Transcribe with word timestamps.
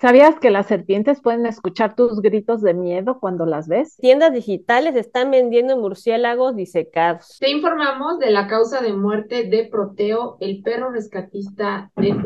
¿Sabías 0.00 0.40
que 0.40 0.48
las 0.48 0.64
serpientes 0.66 1.20
pueden 1.20 1.44
escuchar 1.44 1.94
tus 1.94 2.22
gritos 2.22 2.62
de 2.62 2.72
miedo 2.72 3.20
cuando 3.20 3.44
las 3.44 3.68
ves? 3.68 3.98
Tiendas 3.98 4.32
digitales 4.32 4.96
están 4.96 5.30
vendiendo 5.30 5.76
murciélagos 5.76 6.56
disecados. 6.56 7.36
Te 7.38 7.50
informamos 7.50 8.18
de 8.18 8.30
la 8.30 8.46
causa 8.46 8.80
de 8.80 8.94
muerte 8.94 9.44
de 9.44 9.68
Proteo, 9.70 10.38
el 10.40 10.62
perro 10.62 10.90
rescatista 10.90 11.90
de... 11.96 12.16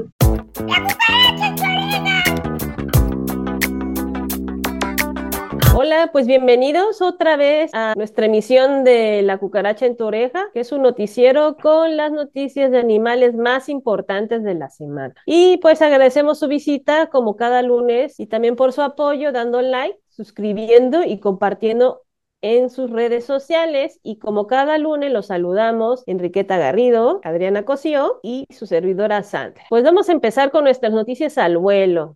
Hola, 5.76 6.10
pues 6.12 6.28
bienvenidos 6.28 7.02
otra 7.02 7.36
vez 7.36 7.72
a 7.74 7.94
nuestra 7.96 8.26
emisión 8.26 8.84
de 8.84 9.22
La 9.22 9.38
cucaracha 9.38 9.86
en 9.86 9.96
tu 9.96 10.04
oreja, 10.04 10.46
que 10.54 10.60
es 10.60 10.70
un 10.70 10.82
noticiero 10.82 11.56
con 11.56 11.96
las 11.96 12.12
noticias 12.12 12.70
de 12.70 12.78
animales 12.78 13.34
más 13.34 13.68
importantes 13.68 14.44
de 14.44 14.54
la 14.54 14.70
semana. 14.70 15.14
Y 15.26 15.56
pues 15.56 15.82
agradecemos 15.82 16.38
su 16.38 16.46
visita 16.46 17.08
como 17.08 17.34
cada 17.34 17.60
lunes 17.62 18.20
y 18.20 18.28
también 18.28 18.54
por 18.54 18.72
su 18.72 18.82
apoyo 18.82 19.32
dando 19.32 19.62
like, 19.62 19.98
suscribiendo 20.10 21.02
y 21.02 21.18
compartiendo 21.18 22.02
en 22.40 22.70
sus 22.70 22.90
redes 22.90 23.24
sociales 23.24 23.98
y 24.04 24.18
como 24.20 24.46
cada 24.46 24.78
lunes 24.78 25.10
los 25.10 25.26
saludamos 25.26 26.04
Enriqueta 26.06 26.56
Garrido, 26.56 27.20
Adriana 27.24 27.64
Cosío 27.64 28.20
y 28.22 28.46
su 28.50 28.66
servidora 28.66 29.24
Sandra. 29.24 29.64
Pues 29.70 29.82
vamos 29.82 30.08
a 30.08 30.12
empezar 30.12 30.52
con 30.52 30.64
nuestras 30.64 30.92
noticias 30.92 31.36
al 31.36 31.58
vuelo. 31.58 32.14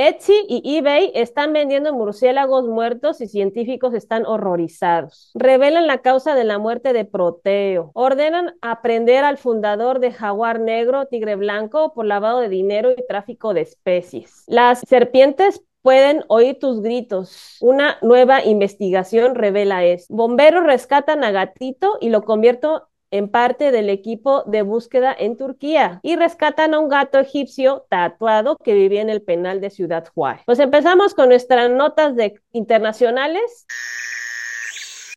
Etsy 0.00 0.44
y 0.48 0.76
eBay 0.76 1.10
están 1.16 1.52
vendiendo 1.52 1.92
murciélagos 1.92 2.68
muertos 2.68 3.20
y 3.20 3.26
científicos 3.26 3.94
están 3.94 4.26
horrorizados. 4.26 5.32
Revelan 5.34 5.88
la 5.88 6.02
causa 6.02 6.36
de 6.36 6.44
la 6.44 6.58
muerte 6.58 6.92
de 6.92 7.04
Proteo. 7.04 7.90
Ordenan 7.94 8.54
aprender 8.62 9.24
al 9.24 9.38
fundador 9.38 9.98
de 9.98 10.12
Jaguar 10.12 10.60
Negro, 10.60 11.06
Tigre 11.06 11.34
Blanco, 11.34 11.94
por 11.94 12.06
lavado 12.06 12.38
de 12.38 12.48
dinero 12.48 12.92
y 12.92 13.06
tráfico 13.08 13.54
de 13.54 13.62
especies. 13.62 14.44
Las 14.46 14.82
serpientes 14.86 15.64
pueden 15.82 16.22
oír 16.28 16.60
tus 16.60 16.80
gritos. 16.80 17.56
Una 17.60 17.98
nueva 18.00 18.44
investigación 18.44 19.34
revela 19.34 19.84
esto. 19.84 20.14
Bomberos 20.14 20.62
rescatan 20.62 21.24
a 21.24 21.32
Gatito 21.32 21.98
y 22.00 22.10
lo 22.10 22.22
convierten 22.22 22.70
en 23.10 23.28
parte 23.28 23.70
del 23.70 23.90
equipo 23.90 24.42
de 24.44 24.62
búsqueda 24.62 25.14
en 25.18 25.36
Turquía 25.36 26.00
y 26.02 26.16
rescatan 26.16 26.74
a 26.74 26.78
un 26.78 26.88
gato 26.88 27.18
egipcio 27.18 27.86
tatuado 27.88 28.56
que 28.56 28.74
vivía 28.74 29.02
en 29.02 29.10
el 29.10 29.22
penal 29.22 29.60
de 29.60 29.70
Ciudad 29.70 30.06
Juárez. 30.14 30.42
Pues 30.46 30.58
empezamos 30.58 31.14
con 31.14 31.28
nuestras 31.28 31.70
notas 31.70 32.16
de 32.16 32.40
internacionales. 32.52 33.66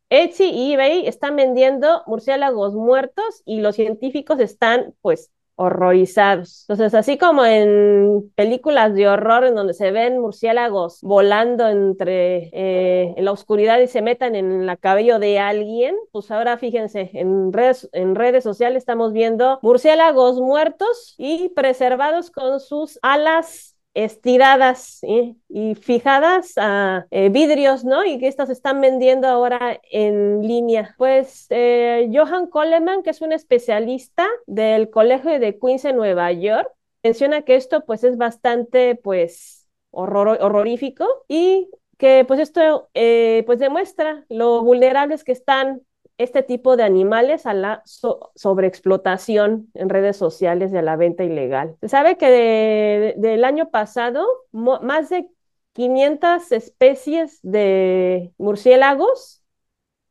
Etsy 0.09 0.49
y 0.49 0.73
eBay 0.73 1.07
están 1.07 1.37
vendiendo 1.37 2.03
murciélagos 2.05 2.73
muertos 2.73 3.43
y 3.45 3.61
los 3.61 3.75
científicos 3.75 4.39
están 4.39 4.93
pues 5.01 5.31
horrorizados. 5.61 6.65
Entonces, 6.67 6.95
así 6.95 7.17
como 7.17 7.45
en 7.45 8.31
películas 8.35 8.95
de 8.95 9.07
horror 9.07 9.45
en 9.45 9.53
donde 9.55 9.73
se 9.73 9.91
ven 9.91 10.19
murciélagos 10.19 10.99
volando 11.01 11.67
entre 11.67 12.49
eh, 12.51 13.13
la 13.17 13.31
oscuridad 13.31 13.79
y 13.79 13.87
se 13.87 14.01
metan 14.01 14.35
en 14.35 14.65
la 14.65 14.75
cabello 14.75 15.19
de 15.19 15.37
alguien, 15.39 15.95
pues 16.11 16.31
ahora 16.31 16.57
fíjense, 16.57 17.11
en 17.13 17.53
redes, 17.53 17.89
en 17.93 18.15
redes 18.15 18.43
sociales 18.43 18.79
estamos 18.79 19.13
viendo 19.13 19.59
murciélagos 19.61 20.39
muertos 20.41 21.13
y 21.17 21.49
preservados 21.49 22.31
con 22.31 22.59
sus 22.59 22.97
alas 23.03 23.75
estiradas 23.93 25.01
y 25.03 25.75
fijadas 25.75 26.53
a 26.57 27.05
eh, 27.11 27.29
vidrios, 27.29 27.83
¿no? 27.83 28.05
Y 28.05 28.19
que 28.19 28.27
estas 28.27 28.49
están 28.49 28.81
vendiendo 28.81 29.27
ahora 29.27 29.79
en 29.91 30.41
línea. 30.47 30.95
Pues 30.97 31.47
eh, 31.49 32.09
Johan 32.13 32.47
Coleman, 32.47 33.03
que 33.03 33.09
es 33.09 33.21
un 33.21 33.33
especialista 33.33 34.27
del 34.47 34.89
Colegio 34.89 35.39
de 35.39 35.59
Queens 35.59 35.85
en 35.85 35.97
Nueva 35.97 36.31
York, 36.31 36.69
menciona 37.03 37.41
que 37.41 37.55
esto 37.55 37.83
pues 37.85 38.03
es 38.03 38.17
bastante 38.17 38.95
pues 38.95 39.67
horrorífico 39.91 41.05
y 41.27 41.69
que 41.97 42.23
pues 42.27 42.39
esto 42.39 42.89
eh, 42.93 43.43
pues 43.45 43.59
demuestra 43.59 44.25
lo 44.29 44.63
vulnerables 44.63 45.23
que 45.23 45.33
están 45.33 45.81
este 46.23 46.43
tipo 46.43 46.77
de 46.77 46.83
animales 46.83 47.45
a 47.45 47.53
la 47.53 47.81
sobreexplotación 47.85 49.69
en 49.73 49.89
redes 49.89 50.17
sociales 50.17 50.71
de 50.71 50.81
la 50.81 50.95
venta 50.95 51.23
ilegal. 51.23 51.75
Se 51.81 51.89
sabe 51.89 52.17
que 52.17 53.15
del 53.17 53.43
año 53.43 53.69
pasado, 53.69 54.25
más 54.51 55.09
de 55.09 55.27
500 55.73 56.51
especies 56.51 57.39
de 57.43 58.33
murciélagos 58.37 59.43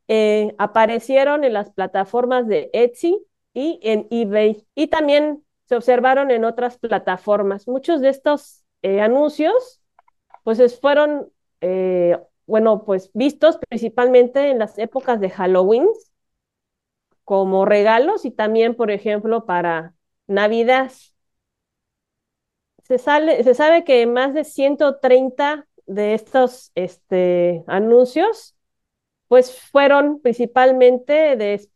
eh, 0.07 0.55
aparecieron 0.57 1.43
en 1.43 1.53
las 1.53 1.71
plataformas 1.71 2.47
de 2.47 2.69
Etsy 2.73 3.25
y 3.53 3.79
en 3.83 4.07
eBay. 4.09 4.65
Y 4.75 4.87
también 4.87 5.43
se 5.65 5.75
observaron 5.75 6.31
en 6.31 6.43
otras 6.43 6.77
plataformas. 6.77 7.67
Muchos 7.67 8.01
de 8.01 8.09
estos 8.09 8.65
eh, 8.81 9.01
anuncios, 9.01 9.81
pues 10.43 10.79
fueron 10.79 11.31
eh, 11.61 12.19
bueno, 12.51 12.83
pues 12.85 13.09
vistos 13.13 13.57
principalmente 13.69 14.49
en 14.51 14.59
las 14.59 14.77
épocas 14.77 15.19
de 15.21 15.29
Halloween 15.31 15.87
como 17.23 17.65
regalos 17.65 18.25
y 18.25 18.31
también, 18.31 18.75
por 18.75 18.91
ejemplo, 18.91 19.45
para 19.45 19.95
Navidad. 20.27 20.91
Se, 22.83 22.97
se 22.97 23.53
sabe 23.53 23.83
que 23.83 24.05
más 24.07 24.33
de 24.33 24.43
130 24.43 25.67
de 25.85 26.13
estos 26.13 26.71
este, 26.75 27.63
anuncios 27.67 28.55
pues 29.29 29.59
fueron 29.59 30.21
principalmente 30.21 31.37
de, 31.37 31.69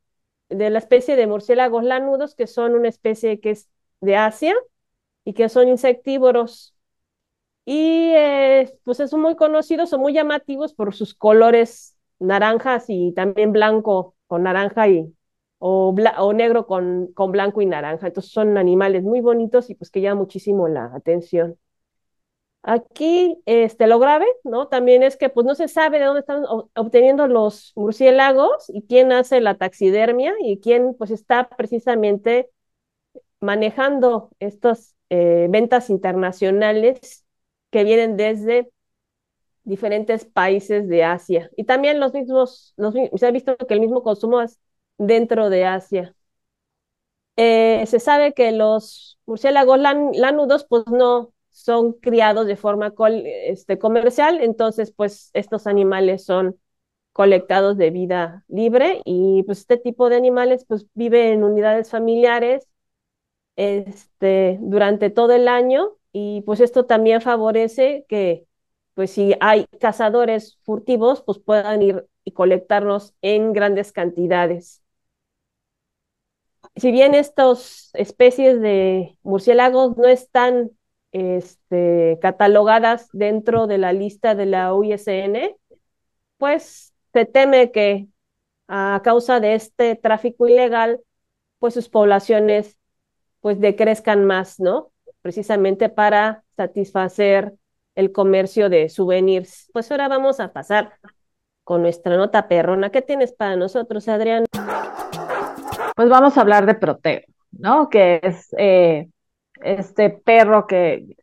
de 0.49 0.71
la 0.71 0.79
especie 0.79 1.15
de 1.17 1.27
murciélagos 1.27 1.83
lanudos, 1.85 2.35
que 2.35 2.47
son 2.47 2.75
una 2.75 2.89
especie 2.89 3.39
que 3.41 3.51
es 3.51 3.69
de 4.01 4.17
Asia 4.17 4.55
y 5.25 5.33
que 5.35 5.49
son 5.49 5.69
insectívoros 5.69 6.74
y 7.65 8.11
eh, 8.15 8.71
pues 8.83 8.97
son 9.09 9.21
muy 9.21 9.35
conocidos, 9.35 9.89
son 9.89 10.01
muy 10.01 10.13
llamativos 10.13 10.73
por 10.73 10.93
sus 10.93 11.15
colores 11.15 11.97
naranjas 12.19 12.85
y 12.89 13.11
también 13.13 13.51
blanco 13.51 14.15
con 14.27 14.43
naranja 14.43 14.87
y 14.87 15.13
o, 15.57 15.93
negro 16.33 16.67
con, 16.67 17.07
con 17.13 17.31
blanco 17.31 17.61
y 17.61 17.65
naranja. 17.65 18.07
Entonces 18.07 18.31
son 18.31 18.57
animales 18.57 19.03
muy 19.03 19.21
bonitos 19.21 19.69
y 19.69 19.75
pues 19.75 19.89
que 19.89 20.01
llaman 20.01 20.19
muchísimo 20.19 20.67
la 20.67 20.91
atención. 20.93 21.57
Aquí, 22.67 23.37
este, 23.45 23.85
lo 23.85 23.99
grave, 23.99 24.25
¿no? 24.43 24.67
También 24.67 25.03
es 25.03 25.17
que 25.17 25.29
pues 25.29 25.45
no 25.45 25.53
se 25.53 25.67
sabe 25.67 25.99
de 25.99 26.05
dónde 26.05 26.21
están 26.21 26.43
obteniendo 26.75 27.27
los 27.27 27.73
murciélagos 27.75 28.69
y 28.69 28.83
quién 28.87 29.11
hace 29.11 29.39
la 29.39 29.55
taxidermia 29.57 30.33
y 30.39 30.59
quién 30.59 30.95
pues 30.97 31.11
está 31.11 31.47
precisamente 31.49 32.49
manejando 33.39 34.31
estas 34.39 34.95
eh, 35.09 35.47
ventas 35.49 35.91
internacionales 35.91 37.24
que 37.75 37.83
vienen 37.83 38.15
desde 38.15 38.71
diferentes 39.65 40.23
países 40.23 40.87
de 40.87 41.03
Asia. 41.03 41.51
Y 41.57 41.65
también 41.65 41.99
los 41.99 42.13
mismos, 42.13 42.73
se 43.17 43.27
ha 43.27 43.31
visto 43.31 43.57
que 43.57 43.73
el 43.73 43.81
mismo 43.81 44.01
consumo 44.01 44.41
es 44.41 44.61
dentro 44.97 45.49
de 45.49 45.65
Asia. 45.65 46.15
Eh, 47.35 47.83
se 47.85 47.99
sabe 47.99 48.33
que 48.33 48.53
los 48.53 49.19
murciélagos 49.25 49.77
lanudos 49.77 50.65
pues 50.69 50.87
no 50.87 51.33
son 51.49 51.91
criados 51.91 52.47
de 52.47 52.55
forma 52.55 52.93
este, 53.43 53.77
comercial, 53.77 54.39
entonces 54.39 54.93
pues 54.93 55.31
estos 55.33 55.67
animales 55.67 56.23
son 56.23 56.57
colectados 57.11 57.75
de 57.75 57.89
vida 57.89 58.45
libre 58.47 59.01
y 59.03 59.43
pues 59.43 59.59
este 59.59 59.75
tipo 59.75 60.07
de 60.07 60.15
animales 60.15 60.63
pues 60.65 60.87
vive 60.93 61.33
en 61.33 61.43
unidades 61.43 61.89
familiares 61.89 62.69
este, 63.57 64.59
durante 64.61 65.09
todo 65.09 65.33
el 65.33 65.49
año 65.49 65.91
y 66.17 66.43
pues 66.43 66.61
esto 66.61 66.85
también 66.85 67.19
favorece 67.21 68.05
que, 68.07 68.47
pues 68.93 69.11
si 69.11 69.35
hay 69.41 69.65
cazadores 69.81 70.57
furtivos, 70.63 71.21
pues 71.21 71.39
puedan 71.39 71.81
ir 71.81 72.07
y 72.23 72.31
colectarlos 72.31 73.13
en 73.21 73.51
grandes 73.51 73.91
cantidades. 73.91 74.81
Si 76.77 76.91
bien 76.91 77.15
estas 77.15 77.89
especies 77.93 78.59
de 78.61 79.17
murciélagos 79.23 79.97
no 79.97 80.07
están 80.07 80.71
este, 81.11 82.17
catalogadas 82.21 83.09
dentro 83.13 83.67
de 83.67 83.77
la 83.77 83.91
lista 83.93 84.35
de 84.35 84.45
la 84.45 84.73
UISN, 84.73 85.55
pues 86.37 86.93
se 87.13 87.25
teme 87.25 87.71
que 87.71 88.07
a 88.67 89.01
causa 89.03 89.39
de 89.41 89.55
este 89.55 89.95
tráfico 89.95 90.47
ilegal, 90.47 91.01
pues 91.59 91.73
sus 91.75 91.89
poblaciones 91.89 92.77
pues 93.41 93.59
decrezcan 93.59 94.25
más, 94.25 94.59
¿no? 94.59 94.93
Precisamente 95.25 95.89
para 95.89 96.43
satisfacer 96.55 97.55
el 97.95 98.11
comercio 98.11 98.69
de 98.69 98.89
souvenirs. 98.89 99.71
Pues 99.73 99.89
ahora 99.89 100.07
vamos 100.07 100.39
a 100.39 100.53
pasar 100.53 100.99
con 101.63 101.81
nuestra 101.81 102.15
nota 102.15 102.47
perrona. 102.47 102.91
¿Qué 102.91 103.01
tienes 103.01 103.33
para 103.33 103.55
nosotros, 103.55 104.07
Adrián? 104.07 104.45
Pues 105.95 106.09
vamos 106.09 106.37
a 106.37 106.41
hablar 106.41 106.67
de 106.67 106.75
Proteo, 106.75 107.21
¿no? 107.53 107.89
Que 107.89 108.19
es 108.21 108.53
eh, 108.59 109.09
este 109.63 110.11
perro 110.11 110.67
que, 110.67 111.17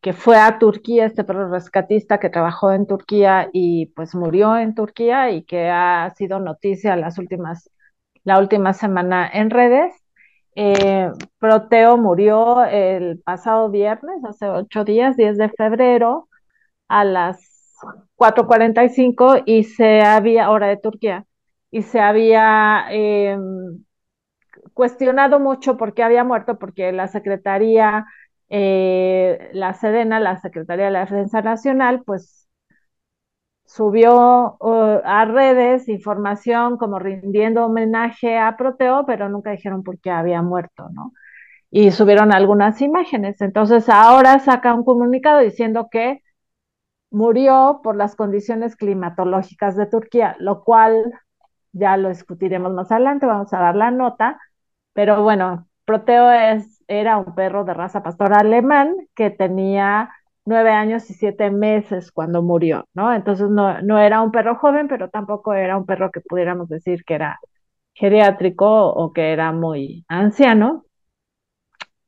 que 0.00 0.12
fue 0.12 0.38
a 0.38 0.60
Turquía, 0.60 1.06
este 1.06 1.24
perro 1.24 1.50
rescatista 1.50 2.20
que 2.20 2.30
trabajó 2.30 2.70
en 2.70 2.86
Turquía 2.86 3.50
y 3.52 3.86
pues 3.96 4.14
murió 4.14 4.58
en 4.58 4.76
Turquía 4.76 5.32
y 5.32 5.42
que 5.42 5.68
ha 5.68 6.08
sido 6.16 6.38
noticia 6.38 6.94
las 6.94 7.18
últimas, 7.18 7.68
la 8.22 8.38
última 8.38 8.74
semana 8.74 9.28
en 9.28 9.50
redes 9.50 9.92
Eh, 10.56 11.10
Proteo 11.38 11.96
murió 11.96 12.64
el 12.64 13.20
pasado 13.20 13.70
viernes, 13.70 14.24
hace 14.24 14.48
ocho 14.48 14.84
días, 14.84 15.16
10 15.16 15.36
de 15.38 15.48
febrero, 15.50 16.28
a 16.88 17.04
las 17.04 17.38
4.45 18.16 19.42
y 19.46 19.64
se 19.64 20.02
había, 20.02 20.50
hora 20.50 20.68
de 20.68 20.76
Turquía, 20.78 21.26
y 21.70 21.82
se 21.82 22.00
había 22.00 22.86
eh, 22.90 23.36
cuestionado 24.74 25.40
mucho 25.40 25.76
por 25.76 25.94
qué 25.94 26.02
había 26.02 26.24
muerto, 26.24 26.58
porque 26.58 26.92
la 26.92 27.08
Secretaría, 27.08 28.06
eh, 28.48 29.50
la 29.52 29.74
Sedena, 29.74 30.20
la 30.20 30.40
Secretaría 30.40 30.86
de 30.86 30.90
la 30.92 31.00
Defensa 31.00 31.42
Nacional, 31.42 32.02
pues 32.04 32.39
subió 33.72 34.56
uh, 34.58 35.00
a 35.04 35.24
redes 35.26 35.88
información 35.88 36.76
como 36.76 36.98
rindiendo 36.98 37.64
homenaje 37.66 38.36
a 38.36 38.56
Proteo, 38.56 39.06
pero 39.06 39.28
nunca 39.28 39.52
dijeron 39.52 39.84
por 39.84 40.00
qué 40.00 40.10
había 40.10 40.42
muerto, 40.42 40.88
¿no? 40.90 41.12
Y 41.70 41.92
subieron 41.92 42.32
algunas 42.32 42.80
imágenes. 42.82 43.40
Entonces 43.40 43.88
ahora 43.88 44.40
saca 44.40 44.74
un 44.74 44.84
comunicado 44.84 45.38
diciendo 45.40 45.88
que 45.90 46.20
murió 47.10 47.80
por 47.84 47.96
las 47.96 48.16
condiciones 48.16 48.76
climatológicas 48.76 49.76
de 49.76 49.86
Turquía, 49.86 50.36
lo 50.40 50.64
cual 50.64 51.12
ya 51.72 51.96
lo 51.96 52.08
discutiremos 52.08 52.72
más 52.72 52.90
adelante, 52.90 53.26
vamos 53.26 53.52
a 53.52 53.60
dar 53.60 53.76
la 53.76 53.92
nota, 53.92 54.40
pero 54.94 55.22
bueno, 55.22 55.68
Proteo 55.84 56.32
es, 56.32 56.82
era 56.88 57.18
un 57.18 57.34
perro 57.36 57.64
de 57.64 57.74
raza 57.74 58.02
pastora 58.02 58.38
alemán 58.40 58.96
que 59.14 59.30
tenía 59.30 60.10
nueve 60.50 60.70
años 60.70 61.08
y 61.10 61.14
siete 61.14 61.50
meses 61.50 62.12
cuando 62.12 62.42
murió, 62.42 62.86
¿no? 62.94 63.14
Entonces 63.14 63.48
no, 63.48 63.80
no 63.82 63.98
era 63.98 64.20
un 64.20 64.32
perro 64.32 64.56
joven, 64.56 64.88
pero 64.88 65.08
tampoco 65.08 65.54
era 65.54 65.78
un 65.78 65.86
perro 65.86 66.10
que 66.10 66.20
pudiéramos 66.20 66.68
decir 66.68 67.04
que 67.04 67.14
era 67.14 67.38
geriátrico 67.94 68.88
o 68.90 69.12
que 69.12 69.32
era 69.32 69.52
muy 69.52 70.04
anciano. 70.08 70.84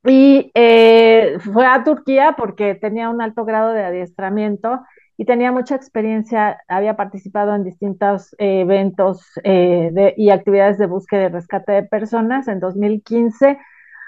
Y 0.04 0.50
eh, 0.54 1.36
fue 1.52 1.66
a 1.66 1.84
Turquía 1.84 2.34
porque 2.36 2.74
tenía 2.74 3.08
un 3.08 3.22
alto 3.22 3.44
grado 3.44 3.72
de 3.72 3.84
adiestramiento 3.84 4.80
y 5.16 5.24
tenía 5.24 5.52
mucha 5.52 5.76
experiencia, 5.76 6.58
había 6.66 6.96
participado 6.96 7.54
en 7.54 7.62
distintos 7.62 8.34
eh, 8.38 8.62
eventos 8.62 9.24
eh, 9.44 10.14
y 10.16 10.30
actividades 10.30 10.78
de 10.78 10.86
búsqueda 10.86 11.26
y 11.26 11.28
rescate 11.28 11.72
de 11.72 11.82
personas. 11.84 12.48
En 12.48 12.58
2015 12.58 13.58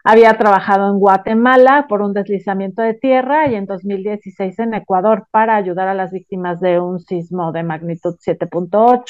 había 0.05 0.37
trabajado 0.37 0.91
en 0.91 0.99
Guatemala 0.99 1.87
por 1.89 2.03
un 2.03 2.13
deslizamiento 2.13 2.83
de 2.83 2.93
tierra 2.93 3.49
y 3.49 3.55
en 3.55 3.65
2016 3.65 4.59
en 4.59 4.75
Ecuador 4.75 5.27
para 5.31 5.57
ayudar 5.57 5.89
a 5.89 5.95
las 5.95 6.13
víctimas 6.13 6.61
de 6.61 6.79
un 6.79 7.01
sismo 7.01 7.53
de 7.53 7.63
magnitud 7.63 8.15
7.8. 8.21 9.03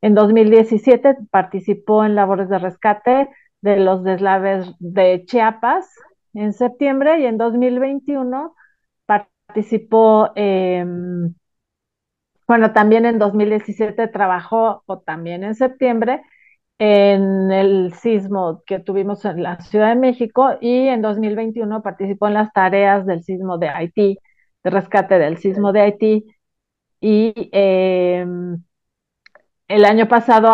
En 0.00 0.14
2017 0.14 1.18
participó 1.30 2.04
en 2.04 2.14
labores 2.14 2.48
de 2.48 2.58
rescate 2.58 3.28
de 3.60 3.76
los 3.76 4.02
deslaves 4.02 4.66
de 4.78 5.24
Chiapas 5.26 5.90
en 6.32 6.54
septiembre 6.54 7.20
y 7.20 7.26
en 7.26 7.36
2021 7.36 8.54
participó, 9.06 10.32
bueno, 12.46 12.72
también 12.72 13.04
en 13.04 13.18
2017 13.18 14.08
trabajó, 14.08 14.82
o 14.86 15.00
también 15.00 15.44
en 15.44 15.54
septiembre, 15.54 16.22
en 16.78 17.50
el 17.52 17.92
sismo 17.94 18.62
que 18.66 18.80
tuvimos 18.80 19.24
en 19.24 19.42
la 19.42 19.60
Ciudad 19.60 19.88
de 19.90 19.96
México 19.96 20.58
y 20.60 20.88
en 20.88 21.02
2021 21.02 21.82
participó 21.82 22.28
en 22.28 22.34
las 22.34 22.52
tareas 22.52 23.06
del 23.06 23.22
sismo 23.22 23.58
de 23.58 23.68
Haití, 23.68 24.18
de 24.64 24.70
rescate 24.70 25.18
del 25.18 25.38
sismo 25.38 25.72
de 25.72 25.80
Haití. 25.80 26.26
Y 27.00 27.32
eh, 27.52 28.26
el 29.68 29.84
año 29.84 30.08
pasado 30.08 30.52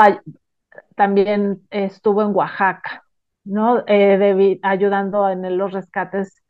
también 0.95 1.63
estuvo 1.71 2.23
en 2.23 2.35
Oaxaca, 2.35 3.05
¿no? 3.45 3.85
Eh, 3.87 4.59
ayudando 4.63 5.29
en 5.29 5.57
los 5.57 5.73
rescates 5.73 6.43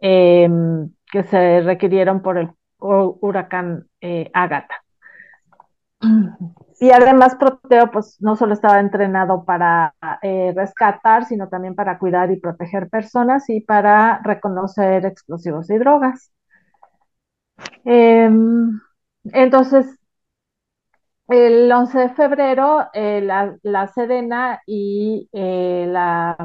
eh, 0.00 0.48
que 1.10 1.24
se 1.24 1.60
requirieron 1.62 2.22
por 2.22 2.38
el 2.38 2.50
huracán 2.78 3.88
eh, 4.00 4.30
Ágata. 4.34 4.84
Y 6.78 6.90
además 6.90 7.36
Proteo 7.36 7.90
pues 7.90 8.16
no 8.20 8.36
solo 8.36 8.52
estaba 8.54 8.80
entrenado 8.80 9.44
para 9.44 9.94
eh, 10.22 10.52
rescatar, 10.54 11.24
sino 11.24 11.48
también 11.48 11.74
para 11.74 11.98
cuidar 11.98 12.30
y 12.30 12.38
proteger 12.40 12.88
personas 12.90 13.48
y 13.48 13.60
para 13.62 14.20
reconocer 14.22 15.06
explosivos 15.06 15.70
y 15.70 15.78
drogas. 15.78 16.30
Eh, 17.84 18.28
entonces, 19.32 19.86
el 21.28 21.70
11 21.72 21.98
de 21.98 22.08
febrero, 22.14 22.86
eh, 22.92 23.20
la, 23.22 23.56
la, 23.62 23.90
y 24.66 25.28
eh, 25.32 25.86
la 25.88 26.36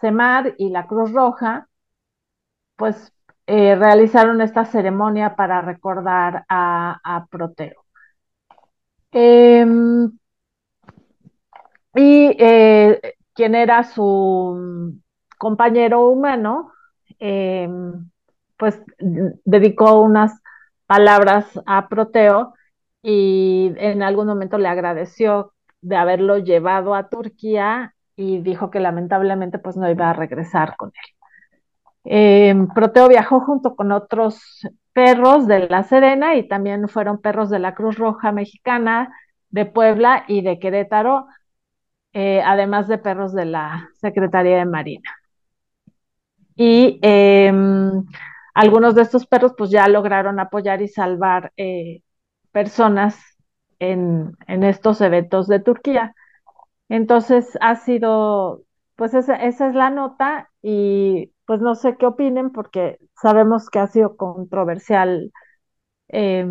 CEMAR 0.00 0.54
y 0.58 0.70
la 0.70 0.86
Cruz 0.86 1.12
Roja, 1.12 1.68
pues 2.76 3.12
realizaron 3.46 4.40
esta 4.40 4.64
ceremonia 4.64 5.34
para 5.36 5.60
recordar 5.62 6.44
a 6.48 7.26
Proteo. 7.30 7.77
Em, 9.12 10.10
y 11.94 12.36
eh, 12.38 13.00
quien 13.34 13.54
era 13.54 13.84
su 13.84 14.94
compañero 15.38 16.08
humano, 16.08 16.72
eh, 17.18 17.68
pues 18.56 18.80
dedicó 19.44 20.00
unas 20.00 20.40
palabras 20.86 21.46
a 21.66 21.88
Proteo 21.88 22.54
y 23.02 23.72
en 23.76 24.02
algún 24.02 24.26
momento 24.26 24.58
le 24.58 24.68
agradeció 24.68 25.52
de 25.80 25.96
haberlo 25.96 26.38
llevado 26.38 26.94
a 26.94 27.08
Turquía 27.08 27.94
y 28.16 28.40
dijo 28.40 28.70
que 28.70 28.80
lamentablemente 28.80 29.58
pues 29.58 29.76
no 29.76 29.88
iba 29.90 30.10
a 30.10 30.12
regresar 30.14 30.76
con 30.76 30.88
él. 30.88 31.17
Eh, 32.04 32.54
Proteo 32.74 33.08
viajó 33.08 33.40
junto 33.40 33.76
con 33.76 33.92
otros 33.92 34.40
perros 34.92 35.46
de 35.46 35.68
La 35.68 35.82
Serena 35.84 36.36
y 36.36 36.48
también 36.48 36.88
fueron 36.88 37.20
perros 37.20 37.50
de 37.50 37.58
la 37.58 37.74
Cruz 37.74 37.96
Roja 37.96 38.32
Mexicana, 38.32 39.12
de 39.50 39.66
Puebla 39.66 40.24
y 40.28 40.42
de 40.42 40.58
Querétaro, 40.58 41.26
eh, 42.12 42.42
además 42.44 42.88
de 42.88 42.98
perros 42.98 43.32
de 43.32 43.44
la 43.44 43.90
Secretaría 44.00 44.58
de 44.58 44.64
Marina. 44.64 45.10
Y 46.56 46.98
eh, 47.02 47.52
algunos 48.54 48.96
de 48.96 49.02
estos 49.02 49.26
perros 49.26 49.54
pues 49.56 49.70
ya 49.70 49.86
lograron 49.86 50.40
apoyar 50.40 50.82
y 50.82 50.88
salvar 50.88 51.52
eh, 51.56 52.02
personas 52.50 53.16
en, 53.78 54.36
en, 54.48 54.64
estos 54.64 55.00
eventos 55.00 55.46
de 55.46 55.60
Turquía. 55.60 56.14
Entonces 56.88 57.56
ha 57.60 57.76
sido, 57.76 58.62
pues 58.96 59.14
esa, 59.14 59.36
esa 59.36 59.68
es 59.68 59.74
la 59.76 59.90
nota 59.90 60.50
y 60.60 61.30
pues 61.48 61.62
no 61.62 61.74
sé 61.76 61.96
qué 61.98 62.06
opinen 62.06 62.52
porque 62.52 62.98
sabemos 63.22 63.70
que 63.70 63.78
ha 63.80 63.88
sido 63.88 64.18
controversial, 64.18 65.32
eh, 66.08 66.46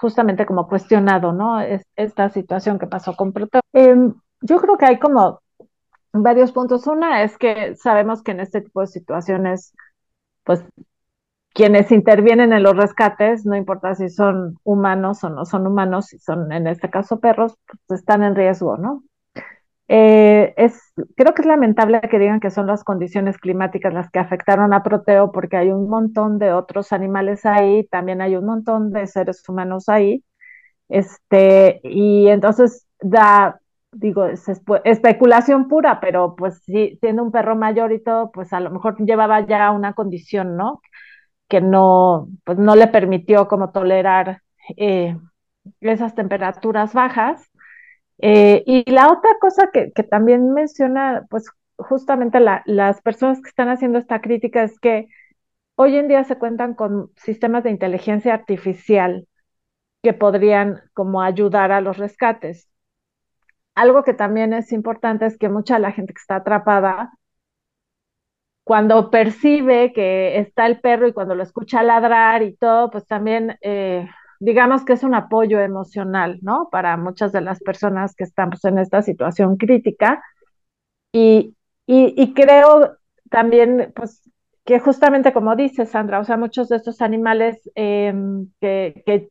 justamente 0.00 0.46
como 0.46 0.68
cuestionado, 0.68 1.32
¿no? 1.32 1.60
Es, 1.60 1.82
esta 1.96 2.30
situación 2.30 2.78
que 2.78 2.86
pasó 2.86 3.16
con 3.16 3.32
Proteo. 3.32 3.62
Eh, 3.74 3.96
yo 4.42 4.58
creo 4.60 4.78
que 4.78 4.86
hay 4.86 5.00
como 5.00 5.42
varios 6.12 6.52
puntos. 6.52 6.86
Una 6.86 7.24
es 7.24 7.38
que 7.38 7.76
sabemos 7.76 8.22
que 8.22 8.32
en 8.32 8.40
este 8.40 8.62
tipo 8.62 8.82
de 8.82 8.88
situaciones, 8.88 9.74
pues 10.44 10.64
quienes 11.54 11.92
intervienen 11.92 12.52
en 12.52 12.62
los 12.62 12.76
rescates, 12.76 13.46
no 13.46 13.56
importa 13.56 13.94
si 13.96 14.10
son 14.10 14.58
humanos 14.64 15.24
o 15.24 15.30
no 15.30 15.46
son 15.46 15.66
humanos, 15.66 16.06
si 16.06 16.18
son 16.20 16.52
en 16.52 16.68
este 16.68 16.90
caso 16.90 17.20
perros, 17.20 17.56
pues 17.88 18.00
están 18.00 18.22
en 18.22 18.36
riesgo, 18.36 18.76
¿no? 18.78 19.04
Eh, 19.88 20.52
es, 20.56 20.92
creo 21.16 21.32
que 21.34 21.42
es 21.42 21.46
lamentable 21.46 22.00
que 22.10 22.18
digan 22.18 22.40
que 22.40 22.50
son 22.50 22.66
las 22.66 22.82
condiciones 22.82 23.38
climáticas 23.38 23.94
las 23.94 24.10
que 24.10 24.18
afectaron 24.18 24.72
a 24.72 24.82
Proteo, 24.82 25.30
porque 25.32 25.56
hay 25.56 25.70
un 25.70 25.88
montón 25.88 26.38
de 26.38 26.52
otros 26.52 26.92
animales 26.92 27.46
ahí, 27.46 27.86
también 27.86 28.20
hay 28.20 28.36
un 28.36 28.46
montón 28.46 28.92
de 28.92 29.06
seres 29.06 29.48
humanos 29.48 29.88
ahí, 29.88 30.24
este, 30.88 31.80
y 31.84 32.28
entonces 32.28 32.86
da, 33.00 33.60
digo, 33.92 34.26
es 34.26 34.44
especulación 34.84 35.68
pura, 35.68 36.00
pero 36.00 36.36
pues 36.36 36.62
sí, 36.64 36.98
siendo 37.00 37.22
un 37.24 37.32
perro 37.32 37.56
mayor 37.56 37.92
y 37.92 38.02
todo, 38.02 38.30
pues 38.32 38.52
a 38.52 38.60
lo 38.60 38.70
mejor 38.70 38.96
llevaba 39.04 39.46
ya 39.46 39.70
una 39.72 39.94
condición, 39.94 40.56
¿no? 40.56 40.80
Que 41.48 41.60
no, 41.60 42.28
pues 42.44 42.58
no 42.58 42.76
le 42.76 42.88
permitió 42.88 43.48
como 43.48 43.70
tolerar 43.72 44.42
eh, 44.76 45.16
esas 45.80 46.14
temperaturas 46.14 46.92
bajas 46.94 47.50
eh, 48.18 48.62
y 48.66 48.90
la 48.90 49.12
otra 49.12 49.38
cosa 49.40 49.70
que, 49.72 49.90
también 50.04 50.52
menciona, 50.52 51.26
pues 51.30 51.50
justamente 51.76 52.40
la, 52.40 52.62
las 52.66 53.02
personas 53.02 53.40
que 53.42 53.48
están 53.48 53.68
haciendo 53.68 53.98
esta 53.98 54.20
crítica 54.20 54.62
es 54.62 54.78
que 54.80 55.08
hoy 55.76 55.96
en 55.96 56.08
día 56.08 56.24
se 56.24 56.38
cuentan 56.38 56.74
con 56.74 57.12
sistemas 57.16 57.64
de 57.64 57.70
inteligencia 57.70 58.34
artificial 58.34 59.28
que 60.02 60.14
podrían 60.14 60.82
como 60.94 61.22
ayudar 61.22 61.72
a 61.72 61.80
los 61.80 61.98
rescates. 61.98 62.68
Algo 63.76 64.02
que 64.04 64.14
también 64.14 64.52
es 64.54 64.72
importante 64.72 65.26
es 65.26 65.38
que 65.38 65.48
mucha 65.48 65.78
la 65.78 65.92
gente 65.92 66.14
que 66.14 66.20
está 66.20 66.36
atrapada, 66.36 67.12
cuando 68.64 69.10
percibe 69.10 69.92
que 69.92 70.38
está 70.38 70.66
el 70.66 70.80
perro 70.80 71.06
y 71.06 71.12
cuando 71.12 71.34
lo 71.36 71.42
escucha 71.44 71.82
ladrar 71.84 72.42
y 72.42 72.56
todo, 72.56 72.90
pues 72.90 73.06
también 73.06 73.56
eh, 73.62 74.08
digamos 74.40 74.84
que 74.84 74.94
es 74.94 75.02
un 75.02 75.14
apoyo 75.14 75.60
emocional, 75.60 76.38
¿no? 76.42 76.68
Para 76.70 76.96
muchas 76.96 77.32
de 77.32 77.40
las 77.40 77.60
personas 77.60 78.14
que 78.14 78.24
estamos 78.24 78.64
en 78.64 78.78
esta 78.78 79.02
situación 79.02 79.56
crítica. 79.56 80.22
Y 81.12 81.56
y, 81.86 82.34
creo 82.34 82.96
también, 83.30 83.92
pues, 83.94 84.22
que 84.64 84.80
justamente 84.80 85.32
como 85.32 85.54
dice 85.56 85.86
Sandra, 85.86 86.18
o 86.20 86.24
sea, 86.24 86.36
muchos 86.36 86.68
de 86.68 86.76
estos 86.76 87.00
animales 87.00 87.70
em, 87.76 88.50
que, 88.60 89.02
que, 89.06 89.28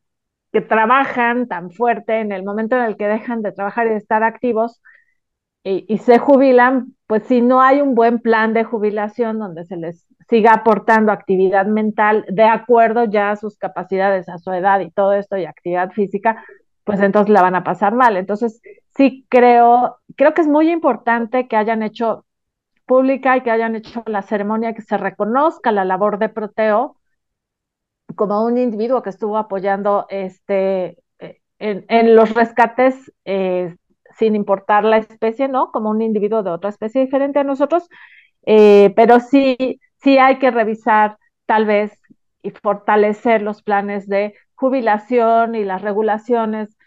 que, 0.53 0.61
trabajan 0.61 1.47
tan 1.47 1.71
fuerte 1.71 2.21
en 2.21 2.31
el 2.31 2.43
momento 2.43 2.77
en 2.77 2.83
el 2.83 2.97
que 2.97 3.07
dejan 3.07 3.41
de 3.41 3.51
trabajar 3.51 3.87
y 3.87 3.89
de 3.91 3.97
estar 3.97 4.23
activos 4.23 4.81
y, 5.63 5.85
y, 5.93 5.97
se 5.99 6.17
jubilan, 6.19 6.94
pues 7.07 7.23
si 7.27 7.41
no 7.41 7.61
hay 7.61 7.81
un 7.81 7.95
buen 7.95 8.19
plan 8.19 8.53
de 8.53 8.63
jubilación 8.63 9.39
donde 9.39 9.65
se 9.65 9.77
les 9.77 10.05
siga 10.29 10.53
aportando 10.53 11.11
actividad 11.11 11.65
mental 11.67 12.25
de 12.29 12.43
acuerdo 12.43 13.05
ya 13.05 13.31
a 13.31 13.35
sus 13.35 13.57
capacidades, 13.57 14.27
a 14.29 14.39
su 14.39 14.51
edad 14.51 14.79
y 14.79 14.91
todo 14.91 15.13
esto 15.13 15.37
y 15.37 15.45
actividad 15.45 15.91
física, 15.91 16.43
pues 16.83 16.99
entonces 17.01 17.31
la 17.31 17.41
van 17.41 17.55
a 17.55 17.63
pasar 17.63 17.93
mal. 17.93 18.17
Entonces, 18.17 18.61
sí 18.95 19.25
creo, 19.29 19.97
creo 20.15 20.33
que 20.33 20.41
es 20.41 20.47
muy 20.47 20.71
importante 20.71 21.47
que 21.47 21.55
hayan 21.57 21.83
hecho 21.83 22.25
pública 22.85 23.37
y 23.37 23.41
que 23.41 23.51
hayan 23.51 23.75
hecho 23.75 24.03
la 24.07 24.21
ceremonia, 24.21 24.73
que 24.73 24.81
se 24.81 24.97
reconozca 24.97 25.71
la 25.71 25.85
labor 25.85 26.19
de 26.19 26.29
Proteo 26.29 26.97
como 28.15 28.45
un 28.45 28.57
individuo 28.57 29.01
que 29.01 29.09
estuvo 29.09 29.37
apoyando 29.37 30.05
este, 30.09 30.97
eh, 31.19 31.41
en, 31.59 32.15
los 32.15 32.33
rescates 32.33 33.11
eh, 33.25 33.75
sin 34.17 34.35
importar 34.35 34.83
la 34.83 34.97
especie, 34.97 35.47
¿no? 35.47 35.71
Como 35.71 35.89
un 35.89 36.01
individuo 36.01 36.43
de 36.43 36.51
otra 36.51 36.69
especie 36.69 37.01
diferente 37.01 37.39
a 37.39 37.43
nosotros, 37.43 37.89
eh, 38.45 38.93
pero 38.95 39.19
sí, 39.19 39.79
sí 40.01 40.17
hay 40.17 40.39
que 40.39 40.51
revisar 40.51 41.17
tal 41.45 41.65
vez 41.65 41.91
y 42.41 42.51
fortalecer 42.51 43.41
los 43.41 43.61
planes 43.61 44.07
de 44.07 44.35
jubilación 44.55 45.55
y 45.55 45.63
las 45.63 45.81
regulaciones 45.81 46.77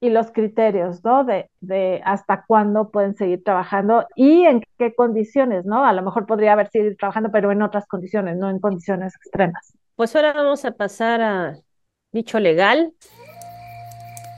y 0.00 0.10
los 0.10 0.30
criterios, 0.32 1.02
¿no? 1.02 1.24
De, 1.24 2.02
hasta 2.04 2.44
cuándo 2.46 2.90
pueden 2.90 3.14
seguir 3.14 3.42
trabajando 3.42 4.06
y 4.14 4.44
en 4.44 4.62
qué 4.78 4.94
condiciones, 4.94 5.64
¿no? 5.64 5.84
A 5.84 5.92
lo 5.92 6.02
mejor 6.02 6.26
podría 6.26 6.52
haber 6.52 6.68
seguido 6.68 6.94
trabajando, 6.96 7.30
pero 7.32 7.52
en 7.52 7.62
otras 7.62 7.86
condiciones, 7.86 8.36
no 8.36 8.50
en 8.50 8.58
condiciones 8.58 9.14
extremas. 9.16 9.74
Pues 9.96 10.14
ahora 10.14 10.32
vamos 10.34 10.64
a 10.64 10.72
pasar 10.72 11.22
a 11.22 11.58
dicho 12.12 12.38
legal. 12.38 12.92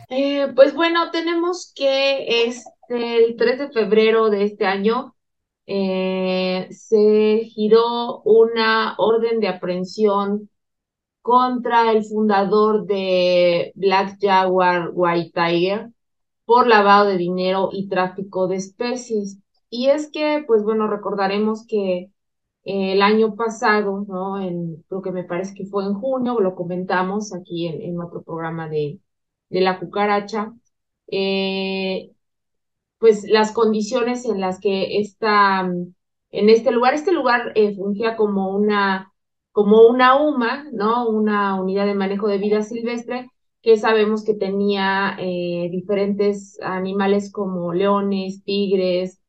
Eh, 0.09 0.53
pues 0.55 0.75
bueno, 0.75 1.11
tenemos 1.11 1.73
que 1.75 2.45
este, 2.47 3.25
el 3.25 3.37
3 3.37 3.59
de 3.59 3.71
febrero 3.71 4.31
de 4.31 4.45
este 4.45 4.65
año 4.67 5.17
eh, 5.67 6.69
se 6.71 7.41
giró 7.53 8.23
una 8.23 8.95
orden 8.99 9.41
de 9.41 9.49
aprehensión 9.49 10.49
contra 11.23 11.93
el 11.93 12.05
fundador 12.05 12.87
de 12.87 13.73
Black 13.77 14.19
Jaguar 14.21 14.91
White 14.95 15.33
Tiger 15.35 15.91
por 16.47 16.67
lavado 16.69 17.07
de 17.09 17.19
dinero 17.19 17.71
y 17.73 17.89
tráfico 17.89 18.49
de 18.49 18.57
especies. 18.57 19.39
Y 19.71 19.89
es 19.89 20.11
que, 20.13 20.45
pues 20.47 20.63
bueno, 20.65 20.89
recordaremos 20.89 21.67
que 21.67 22.11
eh, 22.65 22.93
el 22.95 23.03
año 23.03 23.37
pasado, 23.37 24.05
¿no? 24.09 24.41
En, 24.41 24.83
creo 24.89 25.03
que 25.03 25.13
me 25.13 25.25
parece 25.25 25.55
que 25.55 25.67
fue 25.67 25.85
en 25.85 25.95
junio, 25.95 26.41
lo 26.41 26.55
comentamos 26.57 27.35
aquí 27.35 27.67
en, 27.69 27.83
en 27.83 28.01
otro 28.01 28.23
programa 28.23 28.69
de, 28.69 29.01
de 29.51 29.61
la 29.61 29.79
cucaracha, 29.81 30.53
eh, 31.09 32.13
pues 32.99 33.25
las 33.29 33.53
condiciones 33.53 34.25
en 34.27 34.41
las 34.41 34.61
que 34.61 34.99
está, 35.01 35.61
en 36.31 36.51
este 36.51 36.71
lugar, 36.73 36.95
este 36.95 37.13
lugar 37.13 37.53
eh, 37.55 37.75
fungía 37.77 38.17
como 38.17 38.51
una 38.57 39.13
como 39.53 39.89
una 39.89 40.17
UMA, 40.23 40.67
¿no? 40.73 41.09
Una 41.09 41.59
unidad 41.59 41.87
de 41.87 41.95
manejo 41.95 42.29
de 42.29 42.37
vida 42.39 42.61
silvestre, 42.63 43.31
que 43.63 43.79
sabemos 43.79 44.23
que 44.25 44.35
tenía 44.35 45.17
eh, 45.19 45.69
diferentes 45.71 46.59
animales 46.63 47.33
como 47.33 47.73
leones, 47.73 48.45
tigres, 48.45 49.21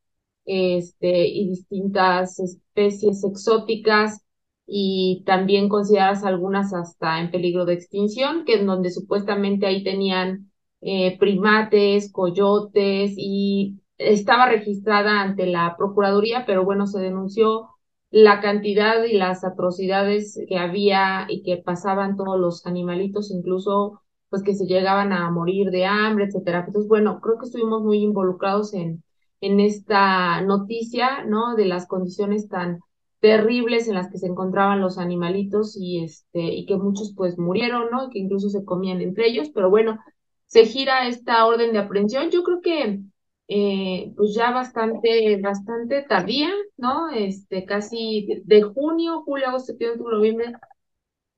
este, 0.45 1.27
y 1.27 1.50
distintas 1.50 2.39
especies 2.39 3.24
exóticas 3.24 4.21
y 4.67 5.24
también 5.25 5.69
consideradas 5.69 6.24
algunas 6.25 6.74
hasta 6.74 7.19
en 7.21 7.31
peligro 7.31 7.65
de 7.65 7.74
extinción, 7.74 8.45
que 8.45 8.55
en 8.55 8.67
donde 8.67 8.91
supuestamente 8.91 9.65
ahí 9.65 9.83
tenían 9.83 10.51
eh, 10.81 11.17
primates, 11.19 12.12
coyotes 12.12 13.13
y 13.17 13.81
estaba 13.97 14.47
registrada 14.50 15.21
ante 15.21 15.47
la 15.47 15.75
Procuraduría, 15.77 16.45
pero 16.45 16.65
bueno, 16.65 16.86
se 16.88 17.00
denunció 17.00 17.69
la 18.09 18.41
cantidad 18.41 19.03
y 19.03 19.13
las 19.13 19.43
atrocidades 19.43 20.39
que 20.47 20.57
había 20.57 21.25
y 21.29 21.43
que 21.43 21.57
pasaban 21.57 22.15
todos 22.15 22.39
los 22.39 22.65
animalitos, 22.65 23.31
incluso 23.31 24.01
pues 24.29 24.43
que 24.43 24.55
se 24.55 24.65
llegaban 24.65 25.13
a 25.13 25.29
morir 25.31 25.71
de 25.71 25.86
hambre, 25.86 26.25
etcétera. 26.25 26.59
Entonces, 26.67 26.88
bueno, 26.89 27.19
creo 27.21 27.38
que 27.38 27.45
estuvimos 27.45 27.83
muy 27.83 28.00
involucrados 28.00 28.74
en, 28.74 29.03
en 29.41 29.59
esta 29.59 30.41
noticia, 30.41 31.24
¿no? 31.25 31.55
De 31.55 31.65
las 31.65 31.88
condiciones 31.88 32.50
tan 32.50 32.79
terribles 33.19 33.88
en 33.88 33.95
las 33.95 34.09
que 34.12 34.17
se 34.19 34.27
encontraban 34.27 34.81
los 34.81 34.97
animalitos 34.97 35.77
y 35.79 36.03
este, 36.03 36.41
y 36.41 36.65
que 36.65 36.75
muchos 36.75 37.13
pues 37.15 37.38
murieron, 37.38 37.89
¿no? 37.91 38.09
Que 38.09 38.19
incluso 38.19 38.50
se 38.50 38.65
comían 38.65 39.01
entre 39.01 39.27
ellos, 39.27 39.50
pero 39.53 39.69
bueno, 39.69 40.00
se 40.45 40.65
gira 40.65 41.07
esta 41.07 41.45
orden 41.45 41.74
de 41.74 41.79
aprehensión. 41.79 42.29
Yo 42.31 42.43
creo 42.43 42.62
que 42.62 43.01
eh, 43.47 44.13
pues 44.17 44.36
ya 44.36 44.51
bastante, 44.51 45.39
bastante 45.41 46.03
tardía, 46.03 46.50
¿no? 46.77 47.09
Este, 47.12 47.65
casi 47.65 48.41
de, 48.45 48.62
junio, 48.63 49.21
julio, 49.24 49.47
agosto, 49.47 49.67
septiembre, 49.67 50.03
noviembre, 50.12 50.53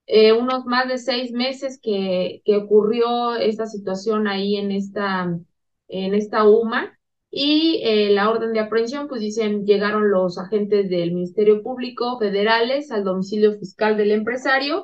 eh, 0.07 0.33
unos 0.33 0.65
más 0.65 0.87
de 0.87 0.97
seis 0.97 1.31
meses 1.31 1.79
que, 1.81 2.41
que 2.45 2.57
ocurrió 2.57 3.35
esta 3.35 3.67
situación 3.67 4.27
ahí 4.27 4.57
en 4.57 4.71
esta, 4.71 5.37
en 5.87 6.13
esta 6.15 6.47
UMA. 6.47 6.98
Y 7.31 7.81
eh, 7.83 8.09
la 8.11 8.29
orden 8.29 8.53
de 8.53 8.59
aprehensión, 8.59 9.07
pues 9.07 9.21
dicen, 9.21 9.65
llegaron 9.65 10.09
los 10.11 10.37
agentes 10.37 10.89
del 10.89 11.13
Ministerio 11.13 11.61
Público 11.61 12.17
federales 12.19 12.91
al 12.91 13.03
domicilio 13.03 13.53
fiscal 13.53 13.97
del 13.97 14.11
empresario 14.11 14.83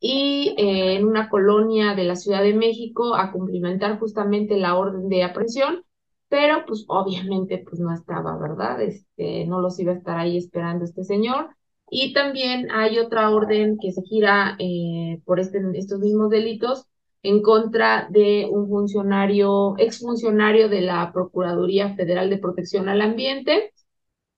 y 0.00 0.54
en 0.58 1.06
una 1.06 1.28
colonia 1.28 1.94
de 1.94 2.04
la 2.04 2.16
Ciudad 2.16 2.42
de 2.42 2.54
México 2.54 3.14
a 3.14 3.32
cumplimentar 3.32 3.98
justamente 3.98 4.56
la 4.56 4.76
orden 4.76 5.08
de 5.08 5.24
aprehensión 5.24 5.86
pero 6.28 6.64
pues 6.66 6.84
obviamente 6.88 7.58
pues 7.68 7.80
no 7.80 7.92
estaba, 7.92 8.36
¿verdad? 8.38 8.80
Este, 8.82 9.46
no 9.46 9.60
los 9.60 9.78
iba 9.78 9.92
a 9.92 9.96
estar 9.96 10.18
ahí 10.18 10.36
esperando 10.36 10.84
este 10.84 11.04
señor. 11.04 11.50
Y 11.88 12.12
también 12.12 12.70
hay 12.72 12.98
otra 12.98 13.30
orden 13.30 13.78
que 13.80 13.92
se 13.92 14.02
gira 14.02 14.56
eh, 14.58 15.20
por 15.24 15.38
este, 15.38 15.60
estos 15.74 16.00
mismos 16.00 16.30
delitos 16.30 16.86
en 17.22 17.42
contra 17.42 18.08
de 18.10 18.48
un 18.50 18.68
funcionario, 18.68 19.76
exfuncionario 19.78 20.68
de 20.68 20.82
la 20.82 21.12
Procuraduría 21.12 21.94
Federal 21.96 22.30
de 22.30 22.38
Protección 22.38 22.88
al 22.88 23.02
Ambiente, 23.02 23.72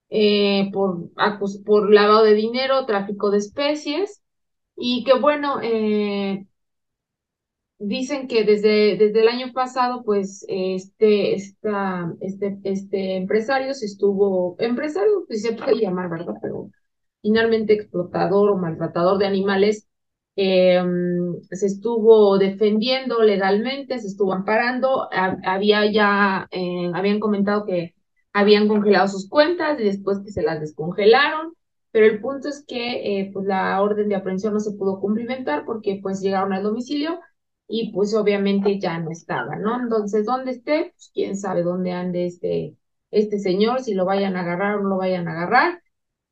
eh, 0.09 0.69
por, 0.73 1.09
por 1.65 1.93
lavado 1.93 2.23
de 2.23 2.33
dinero, 2.33 2.85
tráfico 2.85 3.31
de 3.31 3.39
especies, 3.39 4.23
y 4.75 5.03
que 5.03 5.19
bueno, 5.19 5.61
eh, 5.61 6.45
dicen 7.79 8.27
que 8.27 8.43
desde, 8.43 8.97
desde 8.97 9.21
el 9.21 9.27
año 9.27 9.53
pasado, 9.53 10.03
pues, 10.03 10.45
este, 10.47 11.35
este, 11.35 12.59
este 12.63 13.17
empresario 13.17 13.73
se 13.73 13.85
estuvo, 13.85 14.55
empresario, 14.59 15.25
pues 15.27 15.41
se 15.41 15.53
puede 15.53 15.79
llamar, 15.79 16.09
¿verdad? 16.09 16.35
Pero 16.41 16.69
finalmente 17.21 17.73
explotador 17.73 18.51
o 18.51 18.57
maltratador 18.57 19.17
de 19.17 19.27
animales, 19.27 19.88
eh, 20.41 20.81
se 21.51 21.65
estuvo 21.65 22.37
defendiendo 22.37 23.21
legalmente, 23.21 23.99
se 23.99 24.07
estuvo 24.07 24.31
amparando, 24.33 25.09
había 25.11 25.91
ya, 25.91 26.47
eh, 26.51 26.89
habían 26.93 27.19
comentado 27.19 27.65
que 27.65 27.93
habían 28.31 28.69
congelado 28.69 29.09
sus 29.09 29.27
cuentas 29.27 29.77
y 29.81 29.83
después 29.83 30.19
que 30.23 30.31
se 30.31 30.41
las 30.41 30.61
descongelaron, 30.61 31.53
pero 31.91 32.05
el 32.05 32.21
punto 32.21 32.47
es 32.47 32.63
que 32.65 33.19
eh, 33.19 33.31
pues 33.33 33.47
la 33.47 33.81
orden 33.81 34.07
de 34.07 34.15
aprehensión 34.15 34.53
no 34.53 34.61
se 34.61 34.71
pudo 34.77 35.01
cumplimentar 35.01 35.65
porque 35.65 35.99
pues 36.01 36.21
llegaron 36.21 36.53
al 36.53 36.63
domicilio 36.63 37.19
y 37.67 37.91
pues 37.91 38.13
obviamente 38.15 38.79
ya 38.79 38.97
no 38.97 39.11
estaba, 39.11 39.57
¿no? 39.57 39.81
Entonces, 39.81 40.25
¿dónde 40.25 40.51
esté? 40.51 40.93
Pues 40.95 41.11
quién 41.13 41.35
sabe 41.37 41.63
dónde 41.63 41.91
ande 41.91 42.25
este, 42.27 42.77
este 43.11 43.39
señor, 43.39 43.81
si 43.81 43.93
lo 43.93 44.05
vayan 44.05 44.37
a 44.37 44.41
agarrar 44.41 44.77
o 44.77 44.83
no 44.83 44.89
lo 44.89 44.97
vayan 44.97 45.27
a 45.27 45.33
agarrar. 45.33 45.81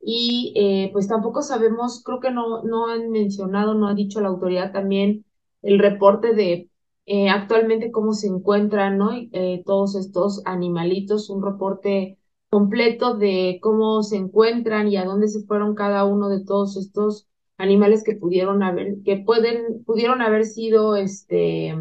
Y 0.09 0.53
eh, 0.55 0.89
pues 0.93 1.07
tampoco 1.09 1.41
sabemos, 1.41 2.01
creo 2.03 2.19
que 2.21 2.31
no, 2.31 2.63
no 2.63 2.87
han 2.87 3.09
mencionado, 3.11 3.73
no 3.73 3.87
ha 3.89 3.93
dicho 3.93 4.21
la 4.21 4.29
autoridad 4.29 4.71
también 4.71 5.25
el 5.61 5.79
reporte 5.79 6.33
de 6.33 6.69
eh, 7.05 7.29
actualmente 7.29 7.91
cómo 7.91 8.13
se 8.13 8.27
encuentran, 8.27 8.97
¿no? 8.97 9.11
Eh, 9.13 9.63
todos 9.65 9.95
estos 9.95 10.41
animalitos, 10.45 11.29
un 11.29 11.43
reporte 11.43 12.17
completo 12.49 13.15
de 13.17 13.59
cómo 13.61 14.01
se 14.03 14.15
encuentran 14.17 14.87
y 14.87 14.95
a 14.97 15.03
dónde 15.05 15.27
se 15.27 15.41
fueron 15.45 15.75
cada 15.75 16.05
uno 16.05 16.29
de 16.29 16.43
todos 16.45 16.77
estos 16.77 17.27
animales 17.57 18.03
que 18.05 18.15
pudieron 18.15 18.63
haber, 18.63 19.01
que 19.03 19.17
pueden, 19.17 19.83
pudieron 19.85 20.21
haber 20.21 20.45
sido 20.45 20.95
este, 20.95 21.75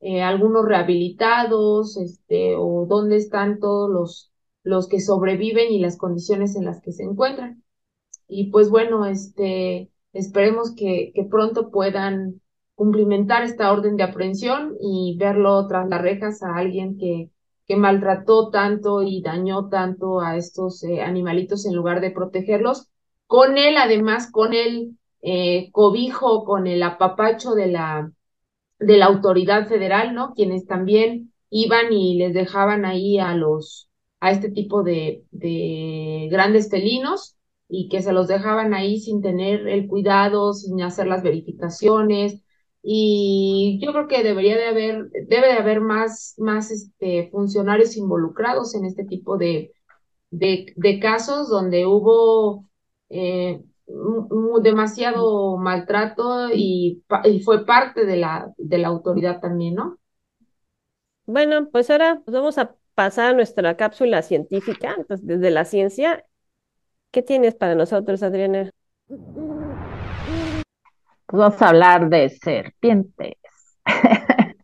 eh, 0.00 0.22
algunos 0.22 0.66
rehabilitados, 0.66 1.96
este, 1.98 2.56
o 2.56 2.86
dónde 2.88 3.16
están 3.16 3.60
todos 3.60 3.90
los, 3.90 4.32
los 4.64 4.88
que 4.88 5.00
sobreviven 5.00 5.70
y 5.72 5.78
las 5.78 5.96
condiciones 5.96 6.56
en 6.56 6.64
las 6.64 6.80
que 6.80 6.92
se 6.92 7.04
encuentran. 7.04 7.62
Y 8.26 8.50
pues 8.50 8.70
bueno, 8.70 9.06
este, 9.06 9.90
esperemos 10.12 10.74
que, 10.74 11.12
que 11.14 11.24
pronto 11.24 11.70
puedan 11.70 12.40
cumplimentar 12.74 13.44
esta 13.44 13.72
orden 13.72 13.96
de 13.96 14.02
aprehensión 14.02 14.74
y 14.80 15.16
verlo 15.18 15.68
tras 15.68 15.88
las 15.88 16.02
rejas 16.02 16.42
a 16.42 16.56
alguien 16.56 16.98
que 16.98 17.30
que 17.66 17.76
maltrató 17.76 18.50
tanto 18.50 19.02
y 19.02 19.22
dañó 19.22 19.68
tanto 19.68 20.20
a 20.20 20.36
estos 20.36 20.82
eh, 20.84 21.00
animalitos 21.02 21.66
en 21.66 21.74
lugar 21.74 22.00
de 22.00 22.10
protegerlos. 22.10 22.88
Con 23.26 23.56
él, 23.58 23.76
además, 23.78 24.30
con 24.30 24.52
el 24.52 24.98
eh, 25.22 25.70
cobijo, 25.72 26.44
con 26.44 26.66
el 26.66 26.82
apapacho 26.82 27.52
de 27.54 27.68
la, 27.68 28.12
de 28.78 28.96
la 28.98 29.06
autoridad 29.06 29.66
federal, 29.66 30.14
¿no? 30.14 30.34
Quienes 30.34 30.66
también 30.66 31.32
iban 31.50 31.92
y 31.92 32.18
les 32.18 32.34
dejaban 32.34 32.84
ahí 32.84 33.18
a 33.18 33.34
los, 33.34 33.88
a 34.24 34.30
este 34.30 34.50
tipo 34.50 34.82
de, 34.82 35.22
de 35.32 36.28
grandes 36.30 36.70
felinos 36.70 37.36
y 37.68 37.90
que 37.90 38.00
se 38.00 38.14
los 38.14 38.26
dejaban 38.26 38.72
ahí 38.72 38.98
sin 38.98 39.20
tener 39.20 39.68
el 39.68 39.86
cuidado, 39.86 40.54
sin 40.54 40.80
hacer 40.80 41.06
las 41.06 41.22
verificaciones, 41.22 42.42
y 42.82 43.78
yo 43.82 43.92
creo 43.92 44.08
que 44.08 44.22
debería 44.22 44.56
de 44.56 44.66
haber, 44.66 45.10
debe 45.26 45.48
de 45.48 45.58
haber 45.58 45.82
más, 45.82 46.36
más 46.38 46.70
este, 46.70 47.28
funcionarios 47.30 47.98
involucrados 47.98 48.74
en 48.74 48.86
este 48.86 49.04
tipo 49.04 49.36
de, 49.36 49.72
de, 50.30 51.00
casos 51.02 51.50
donde 51.50 51.84
hubo 51.84 52.66
eh, 53.10 53.62
demasiado 54.62 55.58
maltrato 55.58 56.48
y, 56.50 57.02
y, 57.24 57.40
fue 57.40 57.66
parte 57.66 58.06
de 58.06 58.16
la, 58.16 58.54
de 58.56 58.78
la 58.78 58.88
autoridad 58.88 59.40
también, 59.40 59.74
¿no? 59.74 59.98
Bueno, 61.26 61.68
pues 61.70 61.90
ahora 61.90 62.22
vamos 62.26 62.56
a 62.56 62.74
pasar 62.94 63.30
a 63.30 63.32
nuestra 63.34 63.76
cápsula 63.76 64.22
científica, 64.22 64.94
entonces 64.96 65.26
desde 65.26 65.50
la 65.50 65.64
ciencia. 65.64 66.24
¿Qué 67.10 67.22
tienes 67.22 67.54
para 67.54 67.74
nosotros, 67.74 68.22
Adriana? 68.22 68.70
vamos 71.38 71.60
a 71.60 71.68
hablar 71.68 72.08
de 72.08 72.28
serpientes. 72.28 73.34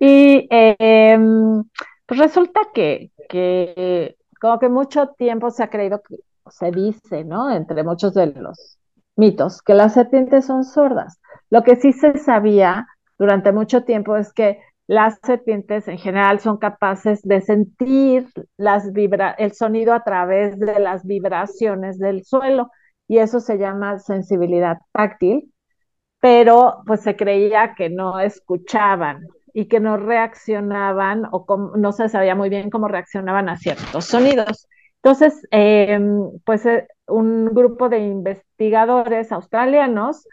y 0.00 0.46
em, 0.50 1.64
pues 2.06 2.20
resulta 2.20 2.60
que, 2.74 3.10
que 3.28 4.16
como 4.40 4.58
que 4.58 4.68
mucho 4.68 5.08
tiempo 5.18 5.50
se 5.50 5.62
ha 5.62 5.70
creído 5.70 6.02
que 6.02 6.16
se 6.50 6.70
dice, 6.70 7.24
¿no? 7.24 7.50
Entre 7.50 7.82
muchos 7.82 8.14
de 8.14 8.26
los 8.26 8.78
mitos, 9.16 9.62
que 9.62 9.74
las 9.74 9.94
serpientes 9.94 10.46
son 10.46 10.64
sordas. 10.64 11.18
Lo 11.50 11.62
que 11.62 11.76
sí 11.76 11.92
se 11.92 12.18
sabía 12.18 12.86
durante 13.18 13.52
mucho 13.52 13.84
tiempo 13.84 14.16
es 14.16 14.32
que 14.32 14.60
las 14.86 15.18
serpientes 15.22 15.88
en 15.88 15.98
general 15.98 16.40
son 16.40 16.58
capaces 16.58 17.22
de 17.22 17.40
sentir 17.40 18.26
el 18.58 19.52
sonido 19.52 19.92
a 19.92 20.04
través 20.04 20.58
de 20.58 20.78
las 20.78 21.04
vibraciones 21.04 21.98
del 21.98 22.24
suelo 22.24 22.70
y 23.08 23.18
eso 23.18 23.40
se 23.40 23.58
llama 23.58 23.98
sensibilidad 23.98 24.78
táctil 24.92 25.52
pero 26.20 26.82
pues 26.86 27.02
se 27.02 27.16
creía 27.16 27.74
que 27.76 27.90
no 27.90 28.18
escuchaban 28.18 29.20
y 29.52 29.66
que 29.68 29.80
no 29.80 29.96
reaccionaban 29.96 31.24
o 31.30 31.46
no 31.76 31.92
se 31.92 32.08
sabía 32.08 32.34
muy 32.34 32.48
bien 32.48 32.68
cómo 32.70 32.88
reaccionaban 32.88 33.48
a 33.48 33.56
ciertos 33.56 34.06
sonidos. 34.06 34.68
Entonces, 34.96 35.46
em, 35.50 36.30
pues 36.44 36.66
eh, 36.66 36.88
un 37.06 37.46
grupo 37.54 37.88
de 37.88 37.98
investigadores 38.00 39.30
australianos 39.32 40.26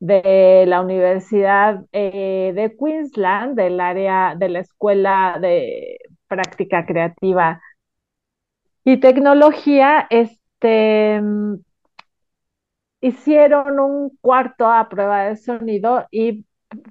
de 0.00 0.64
la 0.66 0.80
Universidad 0.80 1.84
eh, 1.92 2.52
de 2.54 2.76
Queensland, 2.76 3.56
del 3.56 3.80
área 3.80 4.34
de 4.36 4.48
la 4.48 4.60
Escuela 4.60 5.38
de 5.40 5.98
Práctica 6.28 6.86
Creativa 6.86 7.60
y 8.84 8.98
Tecnología, 8.98 10.06
este, 10.10 11.20
hicieron 13.00 13.80
un 13.80 14.16
cuarto 14.20 14.66
a 14.70 14.88
prueba 14.88 15.24
de 15.24 15.36
sonido 15.36 16.06
y 16.10 16.46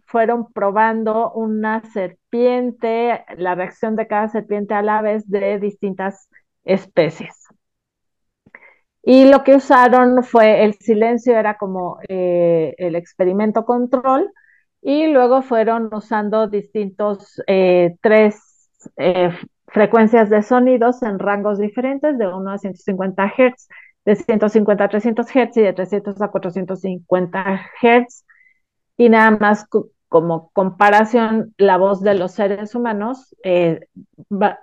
fueron 0.06 0.51
probando 0.51 1.32
una 1.34 1.82
serpiente, 1.92 3.24
la 3.38 3.56
reacción 3.56 3.96
de 3.96 4.08
cada 4.08 4.28
serpiente 4.30 4.74
a 4.74 4.82
la 4.82 5.01
vez 5.01 5.30
de 5.30 5.60
distintas 5.60 6.30
especies. 6.63 7.38
Y 9.03 9.25
lo 9.25 9.44
que 9.44 9.56
usaron 9.56 10.24
fue 10.24 10.63
el 10.63 10.74
silencio, 10.75 11.38
era 11.38 11.58
como 11.58 12.00
eh, 12.10 12.75
el 12.77 12.96
experimento 12.96 13.65
control, 13.65 14.32
y 14.82 15.08
luego 15.08 15.41
fueron 15.41 15.89
usando 15.94 16.48
distintos 16.48 17.41
eh, 17.48 17.95
tres 18.02 18.69
eh, 18.97 19.32
frecuencias 19.67 20.30
de 20.30 20.41
sonidos 20.41 21.02
en 21.04 21.19
rangos 21.19 21.60
diferentes, 21.60 22.17
de 22.17 22.28
1 22.28 22.52
a 22.52 22.58
150 22.58 23.34
Hz, 23.38 23.67
de 24.06 24.15
150 24.15 24.84
a 24.84 24.89
300 24.89 25.28
Hz 25.28 25.58
y 25.58 25.62
de 25.62 25.73
300 25.73 26.21
a 26.21 26.28
450 26.30 27.62
Hz. 27.82 28.26
Y 28.97 29.10
nada 29.10 29.32
más 29.32 29.65
como 30.10 30.50
comparación, 30.52 31.54
la 31.58 31.78
voz 31.78 32.02
de 32.02 32.15
los 32.15 32.32
seres 32.34 32.73
humanos 32.76 33.36
eh, 33.43 33.88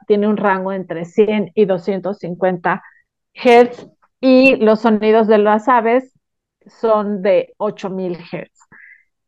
tiene 0.06 0.28
un 0.28 0.36
rango 0.36 0.72
entre 0.72 1.04
100 1.04 1.52
y 1.54 1.64
250 1.66 2.82
Hz 3.34 3.95
y 4.20 4.56
los 4.56 4.80
sonidos 4.80 5.26
de 5.28 5.38
las 5.38 5.68
aves 5.68 6.12
son 6.66 7.22
de 7.22 7.54
8000 7.58 8.18
Hz. 8.18 8.50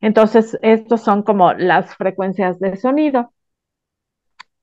Entonces, 0.00 0.58
estos 0.62 1.02
son 1.02 1.22
como 1.22 1.52
las 1.54 1.94
frecuencias 1.96 2.58
de 2.60 2.76
sonido. 2.76 3.32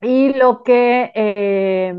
Y 0.00 0.32
lo 0.34 0.62
que 0.62 1.10
eh, 1.14 1.92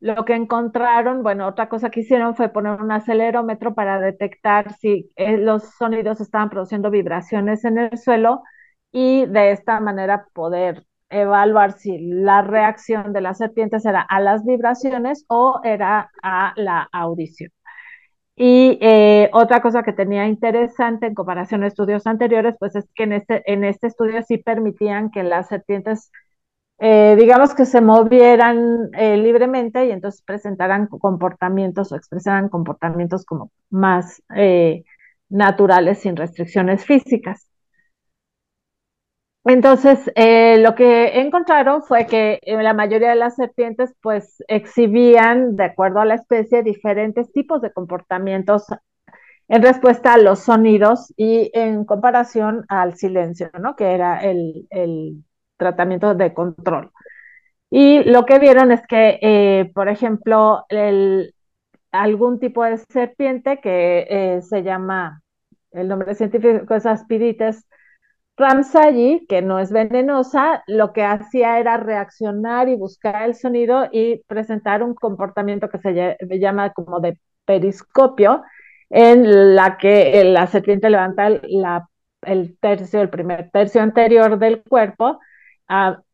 lo 0.00 0.24
que 0.24 0.34
encontraron, 0.34 1.22
bueno, 1.22 1.46
otra 1.48 1.68
cosa 1.68 1.90
que 1.90 2.00
hicieron 2.00 2.36
fue 2.36 2.50
poner 2.50 2.80
un 2.80 2.92
acelerómetro 2.92 3.74
para 3.74 4.00
detectar 4.00 4.74
si 4.74 5.10
eh, 5.16 5.36
los 5.38 5.64
sonidos 5.76 6.20
estaban 6.20 6.50
produciendo 6.50 6.90
vibraciones 6.90 7.64
en 7.64 7.78
el 7.78 7.98
suelo 7.98 8.42
y 8.92 9.26
de 9.26 9.50
esta 9.52 9.80
manera 9.80 10.28
poder 10.32 10.86
evaluar 11.10 11.72
si 11.78 11.98
la 11.98 12.42
reacción 12.42 13.12
de 13.12 13.20
las 13.20 13.38
serpientes 13.38 13.84
era 13.86 14.02
a 14.02 14.20
las 14.20 14.44
vibraciones 14.44 15.24
o 15.28 15.60
era 15.64 16.10
a 16.22 16.52
la 16.56 16.88
audición. 16.92 17.50
Y 18.36 18.78
eh, 18.80 19.30
otra 19.32 19.60
cosa 19.60 19.82
que 19.82 19.92
tenía 19.92 20.26
interesante 20.26 21.06
en 21.06 21.14
comparación 21.14 21.64
a 21.64 21.66
estudios 21.66 22.06
anteriores, 22.06 22.54
pues 22.60 22.76
es 22.76 22.88
que 22.94 23.02
en 23.04 23.12
este, 23.14 23.52
en 23.52 23.64
este 23.64 23.88
estudio 23.88 24.22
sí 24.22 24.38
permitían 24.38 25.10
que 25.10 25.24
las 25.24 25.48
serpientes 25.48 26.12
eh, 26.78 27.16
digamos 27.18 27.54
que 27.54 27.66
se 27.66 27.80
movieran 27.80 28.90
eh, 28.96 29.16
libremente 29.16 29.86
y 29.86 29.90
entonces 29.90 30.22
presentaran 30.22 30.86
comportamientos 30.86 31.90
o 31.90 31.96
expresaran 31.96 32.48
comportamientos 32.48 33.24
como 33.24 33.50
más 33.70 34.22
naturales 35.28 36.00
sin 36.00 36.16
restricciones 36.16 36.84
físicas. 36.86 37.47
Entonces, 39.48 40.12
lo 40.14 40.74
que 40.74 41.20
encontraron 41.20 41.82
fue 41.82 42.06
que 42.06 42.38
la 42.44 42.74
mayoría 42.74 43.08
de 43.08 43.14
las 43.16 43.36
serpientes 43.36 43.94
pues 44.02 44.44
exhibían, 44.46 45.56
de 45.56 45.64
acuerdo 45.64 46.00
a 46.00 46.04
la 46.04 46.16
especie, 46.16 46.62
diferentes 46.62 47.32
tipos 47.32 47.62
de 47.62 47.72
comportamientos 47.72 48.66
en 49.48 49.62
respuesta 49.62 50.12
a 50.12 50.18
los 50.18 50.40
sonidos 50.40 51.14
y 51.16 51.50
en 51.54 51.86
comparación 51.86 52.66
al 52.68 52.96
silencio, 52.96 53.50
¿no? 53.58 53.74
Que 53.74 53.92
era 53.92 54.18
el, 54.20 54.66
el 54.68 55.24
tratamiento 55.56 56.14
de 56.14 56.34
control. 56.34 56.92
Y 57.70 58.04
lo 58.04 58.26
que 58.26 58.38
vieron 58.38 58.70
es 58.72 58.82
que, 58.86 59.18
eh, 59.22 59.70
por 59.74 59.88
ejemplo, 59.88 60.66
algún 61.90 62.38
tipo 62.38 62.64
de 62.64 62.76
serpiente 62.76 63.60
que 63.60 64.06
eh, 64.10 64.42
se 64.42 64.62
llama, 64.62 65.22
el 65.70 65.88
nombre 65.88 66.14
científico 66.14 66.74
es 66.74 66.84
Aspirites 66.84 67.66
ramsayi, 68.38 69.26
que 69.28 69.42
no 69.42 69.58
es 69.58 69.72
venenosa, 69.72 70.62
lo 70.66 70.92
que 70.92 71.02
hacía 71.04 71.58
era 71.58 71.76
reaccionar 71.76 72.68
y 72.68 72.76
buscar 72.76 73.24
el 73.24 73.34
sonido 73.34 73.88
y 73.92 74.22
presentar 74.26 74.82
un 74.82 74.94
comportamiento 74.94 75.68
que 75.68 75.78
se 75.78 76.38
llama 76.38 76.72
como 76.72 77.00
de 77.00 77.18
periscopio, 77.44 78.42
en 78.90 79.54
la 79.54 79.76
que 79.76 80.24
la 80.24 80.46
serpiente 80.46 80.90
levanta 80.90 81.26
el 81.26 82.58
tercio, 82.60 83.00
el 83.02 83.10
primer 83.10 83.50
tercio 83.50 83.82
anterior 83.82 84.38
del 84.38 84.62
cuerpo 84.62 85.20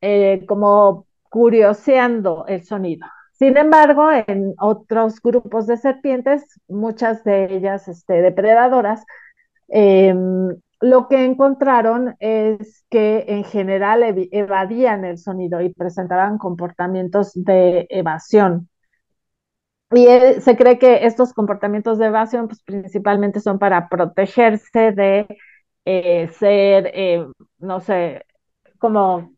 eh, 0.01 0.45
como 0.47 1.07
curioseando 1.29 2.45
el 2.49 2.65
sonido. 2.65 3.07
Sin 3.33 3.57
embargo, 3.57 4.09
en 4.27 4.55
otros 4.59 5.21
grupos 5.21 5.67
de 5.67 5.77
serpientes, 5.77 6.45
muchas 6.69 7.25
de 7.25 7.55
ellas 7.57 7.89
este, 7.89 8.23
depredadoras, 8.23 9.05
em, 9.69 10.57
lo 10.85 11.09
que 11.09 11.25
encontraron 11.25 12.15
es 12.21 12.85
que 12.91 13.25
en 13.29 13.45
general 13.45 14.03
evadían 14.33 15.05
el 15.07 15.17
sonido 15.19 15.63
y 15.63 15.73
presentaban 15.73 16.37
comportamientos 16.37 17.33
de 17.35 17.87
evasión. 17.89 18.69
Y 19.93 20.07
eh, 20.07 20.41
se 20.41 20.57
cree 20.57 20.79
que 20.79 21.07
estos 21.07 21.33
comportamientos 21.33 21.99
de 21.99 22.07
evasión 22.07 22.49
pues, 22.49 22.63
principalmente 22.63 23.41
son 23.41 23.59
para 23.59 23.89
protegerse 23.89 24.93
de 24.93 25.27
eh, 25.87 26.29
ser, 26.39 26.93
no 27.59 27.81
sé, 27.81 28.27
como 28.79 29.31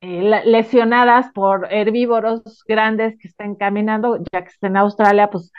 eh, 0.00 0.42
lesionadas 0.44 1.30
por 1.32 1.72
herbívoros 1.72 2.64
grandes 2.66 3.16
que 3.18 3.28
estén 3.28 3.54
caminando, 3.56 4.18
ya 4.32 4.42
que 4.42 4.48
estén 4.50 4.72
en 4.72 4.76
Australia, 4.78 5.30
pues, 5.30 5.52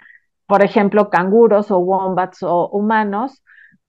por 0.48 0.64
ejemplo, 0.64 1.10
canguros 1.10 1.72
o 1.72 1.80
wombats 1.80 2.44
o 2.44 2.70
humanos, 2.70 3.44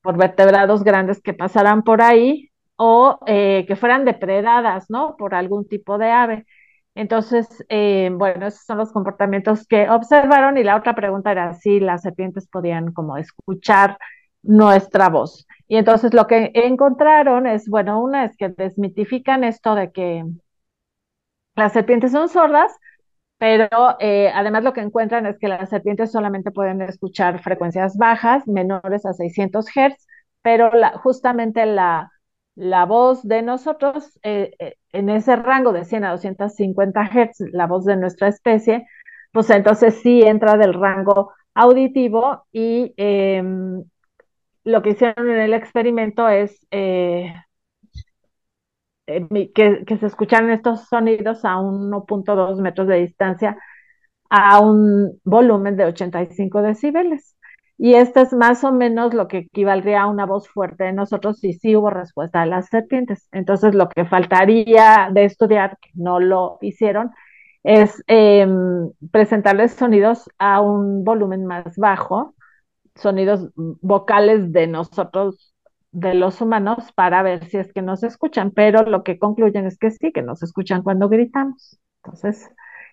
por 0.04 0.18
vertebrados 0.18 0.84
grandes 0.84 1.22
que 1.22 1.32
pasarán 1.32 1.82
por 1.82 2.02
ahí 2.02 2.50
o 2.76 3.18
eh, 3.26 3.64
que 3.66 3.74
fueran 3.74 4.04
depredadas, 4.04 4.90
¿no? 4.90 5.16
Por 5.16 5.34
algún 5.34 5.66
tipo 5.66 5.96
de 5.96 6.10
ave. 6.10 6.46
Entonces, 6.94 7.48
eh, 7.70 8.10
bueno, 8.12 8.46
esos 8.46 8.66
son 8.66 8.76
los 8.78 8.92
comportamientos 8.92 9.66
que 9.66 9.88
observaron 9.88 10.58
y 10.58 10.62
la 10.62 10.76
otra 10.76 10.94
pregunta 10.94 11.32
era 11.32 11.54
si 11.54 11.80
las 11.80 12.02
serpientes 12.02 12.46
podían 12.48 12.92
como 12.92 13.16
escuchar 13.16 13.96
nuestra 14.42 15.08
voz. 15.08 15.46
Y 15.68 15.76
entonces 15.76 16.12
lo 16.12 16.26
que 16.26 16.50
encontraron 16.52 17.46
es, 17.46 17.66
bueno, 17.68 18.02
una 18.02 18.26
es 18.26 18.36
que 18.36 18.50
desmitifican 18.50 19.42
esto 19.42 19.74
de 19.74 19.90
que 19.90 20.22
las 21.56 21.72
serpientes 21.72 22.12
son 22.12 22.28
sordas, 22.28 22.72
pero 23.38 23.96
eh, 24.00 24.30
además 24.34 24.64
lo 24.64 24.72
que 24.72 24.80
encuentran 24.80 25.26
es 25.26 25.38
que 25.38 25.48
las 25.48 25.68
serpientes 25.70 26.12
solamente 26.12 26.50
pueden 26.50 26.80
escuchar 26.82 27.42
frecuencias 27.42 27.96
bajas, 27.96 28.46
menores 28.46 29.04
a 29.06 29.12
600 29.12 29.66
Hz, 29.68 30.06
pero 30.42 30.70
la, 30.72 30.96
justamente 30.98 31.66
la, 31.66 32.10
la 32.54 32.84
voz 32.86 33.22
de 33.26 33.42
nosotros 33.42 34.18
eh, 34.22 34.52
eh, 34.58 34.76
en 34.92 35.08
ese 35.10 35.36
rango 35.36 35.72
de 35.72 35.84
100 35.84 36.04
a 36.04 36.10
250 36.12 37.04
Hz, 37.04 37.52
la 37.52 37.66
voz 37.66 37.84
de 37.84 37.96
nuestra 37.96 38.28
especie, 38.28 38.86
pues 39.32 39.50
entonces 39.50 40.00
sí 40.02 40.22
entra 40.22 40.56
del 40.56 40.74
rango 40.74 41.32
auditivo 41.54 42.46
y 42.52 42.94
em, 42.96 43.84
lo 44.64 44.82
que 44.82 44.90
hicieron 44.90 45.30
en 45.30 45.40
el 45.40 45.54
experimento 45.54 46.28
es 46.28 46.66
que, 49.06 49.96
se 49.98 50.06
escucharan 50.06 50.50
estos 50.50 50.88
sonidos 50.88 51.44
a 51.44 51.56
1.2 51.56 52.60
metros 52.60 52.88
de 52.88 52.96
distancia 52.96 53.56
a 54.30 54.60
un 54.60 55.20
volumen 55.24 55.76
de 55.76 55.84
85 55.86 56.62
decibeles. 56.62 57.36
Y 57.76 57.94
esto 57.94 58.20
es 58.20 58.32
más 58.32 58.62
o 58.64 58.72
menos 58.72 59.14
lo 59.14 59.26
que 59.28 59.38
equivaldría 59.38 60.02
a 60.02 60.06
una 60.06 60.26
voz 60.26 60.48
fuerte 60.48 60.84
de 60.84 60.92
nosotros 60.92 61.40
si 61.40 61.54
sí 61.54 61.74
hubo 61.76 61.90
respuesta 61.90 62.40
de 62.42 62.46
las 62.46 62.68
serpientes. 62.68 63.28
Entonces, 63.32 63.74
lo 63.74 63.88
que 63.88 64.04
faltaría 64.04 65.10
de 65.12 65.24
estudiar, 65.24 65.78
que 65.80 65.90
no 65.94 66.20
lo 66.20 66.58
hicieron, 66.60 67.10
es 67.64 68.02
eh, 68.06 68.46
presentarles 69.10 69.72
sonidos 69.72 70.28
a 70.38 70.60
un 70.60 71.04
volumen 71.04 71.46
más 71.46 71.76
bajo, 71.76 72.34
sonidos 72.94 73.50
vocales 73.54 74.52
de 74.52 74.66
nosotros, 74.66 75.53
de 75.94 76.14
los 76.14 76.40
humanos, 76.40 76.92
para 76.92 77.22
ver 77.22 77.44
si 77.46 77.56
es 77.58 77.72
que 77.72 77.82
nos 77.82 78.02
escuchan. 78.02 78.50
Pero 78.50 78.82
lo 78.82 79.02
que 79.02 79.18
concluyen 79.18 79.66
es 79.66 79.78
que 79.78 79.90
sí, 79.90 80.12
que 80.12 80.22
nos 80.22 80.42
escuchan 80.42 80.82
cuando 80.82 81.08
gritamos. 81.08 81.78
Entonces, 82.02 82.50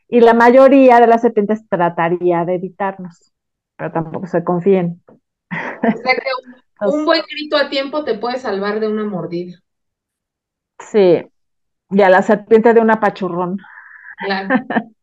y 0.07 0.21
la 0.21 0.33
mayoría 0.33 0.99
de 0.99 1.07
las 1.07 1.21
serpientes 1.21 1.67
trataría 1.67 2.45
de 2.45 2.55
evitarnos 2.55 3.31
pero 3.81 3.91
tampoco 3.93 4.27
se 4.27 4.43
confíen. 4.43 5.01
O 5.07 5.97
sea 5.97 6.13
que 6.13 6.29
un, 6.85 6.93
un, 6.99 7.05
buen 7.05 7.23
grito 7.27 7.57
a 7.57 7.67
tiempo 7.67 8.03
te 8.03 8.13
puede 8.13 8.37
salvar 8.37 8.79
de 8.79 8.87
una 8.87 9.03
mordida. 9.05 9.57
Sí, 10.77 11.23
y 11.89 12.01
a 12.03 12.09
la 12.09 12.21
serpiente 12.21 12.75
de 12.75 12.79
un 12.79 12.91
apachurrón. 12.91 13.57
Claro. 14.23 14.49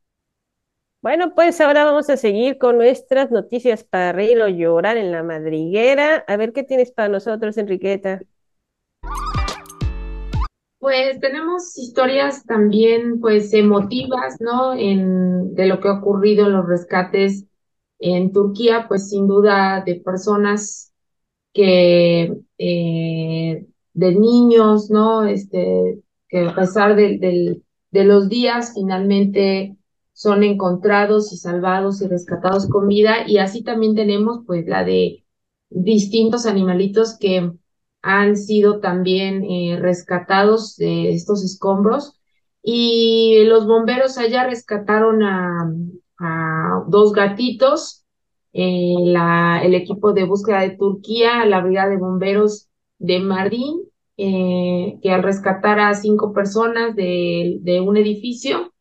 Bueno, 1.08 1.32
pues 1.34 1.58
ahora 1.62 1.86
vamos 1.86 2.10
a 2.10 2.18
seguir 2.18 2.58
con 2.58 2.76
nuestras 2.76 3.30
noticias 3.30 3.82
para 3.82 4.12
reír 4.12 4.42
o 4.42 4.48
llorar 4.48 4.98
en 4.98 5.10
la 5.10 5.22
madriguera. 5.22 6.22
A 6.28 6.36
ver 6.36 6.52
qué 6.52 6.64
tienes 6.64 6.92
para 6.92 7.08
nosotros, 7.08 7.56
Enriqueta. 7.56 8.20
Pues 10.78 11.18
tenemos 11.18 11.78
historias 11.78 12.44
también, 12.44 13.20
pues, 13.20 13.54
emotivas, 13.54 14.38
¿no? 14.38 14.74
En, 14.74 15.54
de 15.54 15.64
lo 15.64 15.80
que 15.80 15.88
ha 15.88 15.92
ocurrido 15.94 16.44
en 16.44 16.52
los 16.52 16.66
rescates 16.66 17.46
en 18.00 18.30
Turquía, 18.30 18.84
pues 18.86 19.08
sin 19.08 19.26
duda 19.26 19.82
de 19.86 20.02
personas 20.02 20.92
que, 21.54 22.36
eh, 22.58 23.66
de 23.94 24.14
niños, 24.14 24.90
¿no? 24.90 25.24
Este, 25.24 26.02
que 26.28 26.48
a 26.48 26.54
pesar 26.54 26.96
de, 26.96 27.62
los 27.92 28.28
días 28.28 28.72
finalmente 28.74 29.77
son 30.18 30.42
encontrados 30.42 31.32
y 31.32 31.36
salvados 31.36 32.02
y 32.02 32.08
rescatados 32.08 32.68
con 32.68 32.88
vida. 32.88 33.18
Y 33.28 33.38
así 33.38 33.62
también 33.62 33.94
tenemos 33.94 34.40
pues 34.44 34.66
la 34.66 34.82
de 34.82 35.24
distintos 35.70 36.44
animalitos 36.44 37.16
que 37.16 37.52
han 38.02 38.36
sido 38.36 38.80
también 38.80 39.44
eh, 39.44 39.78
rescatados 39.80 40.74
de 40.76 41.10
estos 41.14 41.44
escombros. 41.44 42.18
Y 42.62 43.44
los 43.44 43.64
bomberos 43.68 44.18
allá 44.18 44.44
rescataron 44.44 45.22
a, 45.22 45.70
a 46.18 46.84
dos 46.88 47.12
gatitos, 47.12 48.04
eh, 48.52 48.94
la, 49.04 49.60
el 49.62 49.74
equipo 49.74 50.12
de 50.14 50.24
búsqueda 50.24 50.62
de 50.62 50.70
Turquía, 50.76 51.46
la 51.46 51.60
brigada 51.60 51.90
de 51.90 51.96
bomberos 51.98 52.68
de 52.98 53.20
Mardin, 53.20 53.82
eh, 54.16 54.98
que 55.00 55.12
al 55.12 55.22
rescatar 55.22 55.78
a 55.78 55.94
cinco 55.94 56.32
personas 56.32 56.96
de, 56.96 57.58
de 57.60 57.80
un 57.80 57.96
edificio, 57.96 58.72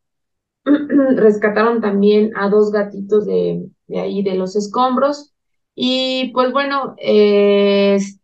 rescataron 1.15 1.82
también 1.82 2.32
a 2.36 2.49
dos 2.49 2.71
gatitos 2.71 3.25
de, 3.25 3.69
de, 3.88 3.99
ahí 3.99 4.23
de 4.23 4.36
los 4.36 4.56
escombros. 4.56 5.34
Y 5.75 6.32
pues 6.34 6.51
bueno, 6.51 6.95
este, 6.97 8.15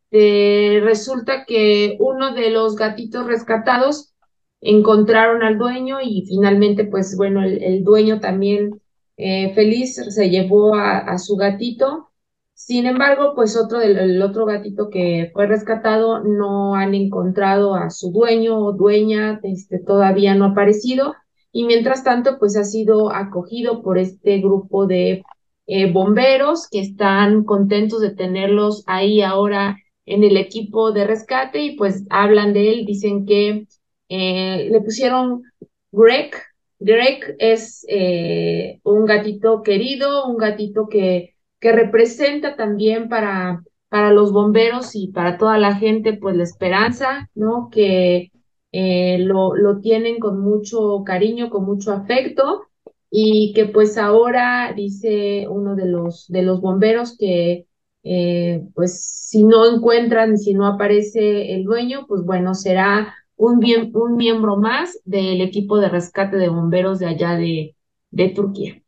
resulta 0.84 1.46
que 1.46 1.98
uno 2.00 2.34
de 2.34 2.50
los 2.50 2.76
gatitos 2.76 3.28
rescatados 3.28 4.14
encontraron 4.62 5.44
al 5.44 5.58
dueño 5.58 6.00
y 6.02 6.26
finalmente 6.28 6.86
pues 6.86 7.16
bueno, 7.18 7.44
el, 7.44 7.62
el 7.64 7.84
dueño 7.84 8.20
también 8.20 8.82
eh, 9.18 9.54
feliz 9.54 9.96
se 9.96 10.30
llevó 10.30 10.76
a, 10.76 10.98
a, 11.00 11.18
su 11.20 11.36
gatito. 11.36 12.10
Sin 12.54 12.86
embargo, 12.86 13.34
pues 13.36 13.58
otro 13.58 13.80
del 13.80 13.98
el 13.98 14.22
otro 14.22 14.46
gatito 14.46 14.90
que 14.90 15.30
fue 15.34 15.48
rescatado 15.48 16.24
no 16.24 16.76
han 16.76 16.96
encontrado 16.96 17.76
a 17.76 17.90
su 17.90 18.12
dueño 18.12 18.58
o 18.58 18.74
dueña, 18.74 19.40
este, 19.44 19.80
todavía 19.80 20.36
no 20.36 20.46
ha 20.46 20.50
aparecido. 20.50 21.14
Y 21.54 21.64
mientras 21.64 22.04
tanto, 22.04 22.38
pues 22.40 22.58
ha 22.58 22.66
sido 22.66 23.14
acogido 23.14 23.82
por 23.82 23.98
este 23.98 24.40
grupo 24.40 24.88
de 24.88 25.24
eh, 25.68 25.90
bomberos 25.90 26.68
que 26.70 26.82
están 26.82 27.46
contentos 27.46 28.02
de 28.02 28.14
tenerlos 28.14 28.84
ahí 28.88 29.22
ahora 29.22 29.78
en 30.06 30.24
el 30.24 30.36
equipo 30.36 30.92
de 30.92 31.08
rescate 31.08 31.64
y 31.64 31.78
pues 31.78 32.04
hablan 32.10 32.52
de 32.54 32.74
él, 32.74 32.86
dicen 32.86 33.26
que 33.26 33.68
eh, 34.10 34.68
le 34.70 34.82
pusieron 34.82 35.44
Greg, 35.92 36.32
Greg 36.80 37.36
es 37.40 37.86
eh, 37.88 38.82
un 38.84 39.06
gatito 39.06 39.62
querido, 39.64 40.26
un 40.26 40.38
gatito 40.38 40.90
que, 40.90 41.36
que 41.62 41.72
representa 41.72 42.58
también 42.58 43.08
para, 43.08 43.64
para 43.88 44.12
los 44.12 44.34
bomberos 44.34 44.96
y 44.96 45.08
para 45.08 45.38
toda 45.38 45.58
la 45.58 45.76
gente, 45.76 46.14
pues 46.14 46.36
la 46.36 46.44
esperanza, 46.44 47.30
¿no? 47.36 47.70
Que 47.72 48.33
eh, 48.74 49.20
lo, 49.20 49.56
lo 49.56 49.80
tienen 49.82 50.20
con 50.20 50.42
mucho 50.42 51.04
cariño, 51.06 51.52
con 51.52 51.66
mucho 51.66 51.94
afecto 51.94 52.64
y 53.12 53.54
que 53.54 53.66
pues 53.68 53.98
ahora 53.98 54.74
dice 54.76 55.48
uno 55.50 55.76
de 55.76 55.86
los, 55.88 56.28
de 56.30 56.44
los 56.44 56.62
bomberos 56.62 57.18
que 57.18 57.68
eh, 58.04 58.64
pues 58.76 59.06
si 59.06 59.44
no 59.46 59.66
encuentran, 59.74 60.38
si 60.38 60.54
no 60.56 60.68
aparece 60.68 61.56
el 61.56 61.64
dueño, 61.66 62.06
pues 62.08 62.24
bueno, 62.24 62.56
será 62.56 63.16
un, 63.38 63.60
bien, 63.60 63.92
un 63.96 64.18
miembro 64.18 64.58
más 64.58 65.00
del 65.06 65.42
equipo 65.42 65.80
de 65.80 65.90
rescate 65.90 66.38
de 66.38 66.50
bomberos 66.50 67.00
de 67.00 67.08
allá 67.08 67.36
de, 67.38 67.78
de 68.12 68.30
Turquía. 68.30 68.82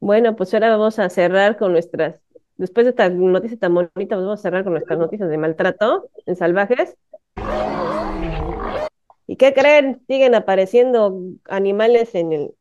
Bueno, 0.00 0.36
pues 0.36 0.52
ahora 0.54 0.70
vamos 0.70 0.98
a 0.98 1.08
cerrar 1.10 1.56
con 1.56 1.72
nuestras, 1.72 2.20
después 2.56 2.84
de 2.86 2.90
esta 2.90 3.08
noticia 3.10 3.58
tan 3.58 3.74
bonita, 3.74 4.16
pues 4.16 4.24
vamos 4.26 4.40
a 4.40 4.42
cerrar 4.42 4.64
con 4.64 4.74
nuestras 4.74 4.98
noticias 4.98 5.30
de 5.30 5.38
maltrato 5.38 6.10
en 6.26 6.36
salvajes. 6.36 6.96
¿Y 9.26 9.36
qué 9.36 9.54
creen? 9.54 10.02
Siguen 10.06 10.34
apareciendo 10.34 11.18
animales 11.46 12.14
en 12.14 12.32
el 12.32 12.54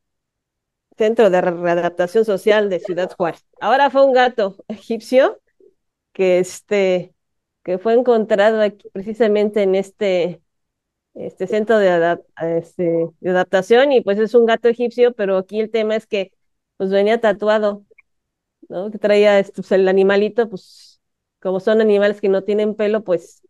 Centro 0.97 1.29
de 1.29 1.41
Readaptación 1.41 2.25
Social 2.25 2.69
de 2.69 2.79
Ciudad 2.79 3.11
Juárez. 3.17 3.45
Ahora 3.59 3.89
fue 3.89 4.05
un 4.05 4.13
gato 4.13 4.55
egipcio 4.67 5.39
que, 6.13 6.39
este, 6.39 7.13
que 7.63 7.79
fue 7.79 7.93
encontrado 7.93 8.61
aquí, 8.61 8.89
precisamente 8.93 9.63
en 9.63 9.75
este 9.75 10.41
este 11.15 11.47
centro 11.47 11.77
de, 11.77 12.19
este, 12.57 13.09
adaptación 13.25 13.91
y 13.91 14.01
pues 14.01 14.19
es 14.19 14.33
un 14.35 14.45
gato 14.45 14.67
egipcio, 14.69 15.13
pero 15.13 15.37
aquí 15.37 15.59
el 15.59 15.71
tema 15.71 15.95
es 15.95 16.07
que 16.07 16.31
pues 16.77 16.89
venía 16.91 17.21
tatuado, 17.21 17.85
¿no? 18.69 18.91
Que 18.91 18.99
traía 18.99 19.39
este, 19.39 19.55
pues, 19.57 19.71
el 19.73 19.87
animalito, 19.87 20.49
pues 20.49 21.01
como 21.41 21.59
son 21.59 21.81
animales 21.81 22.21
que 22.21 22.29
no 22.29 22.43
tienen 22.43 22.75
pelo, 22.75 23.03
pues 23.03 23.42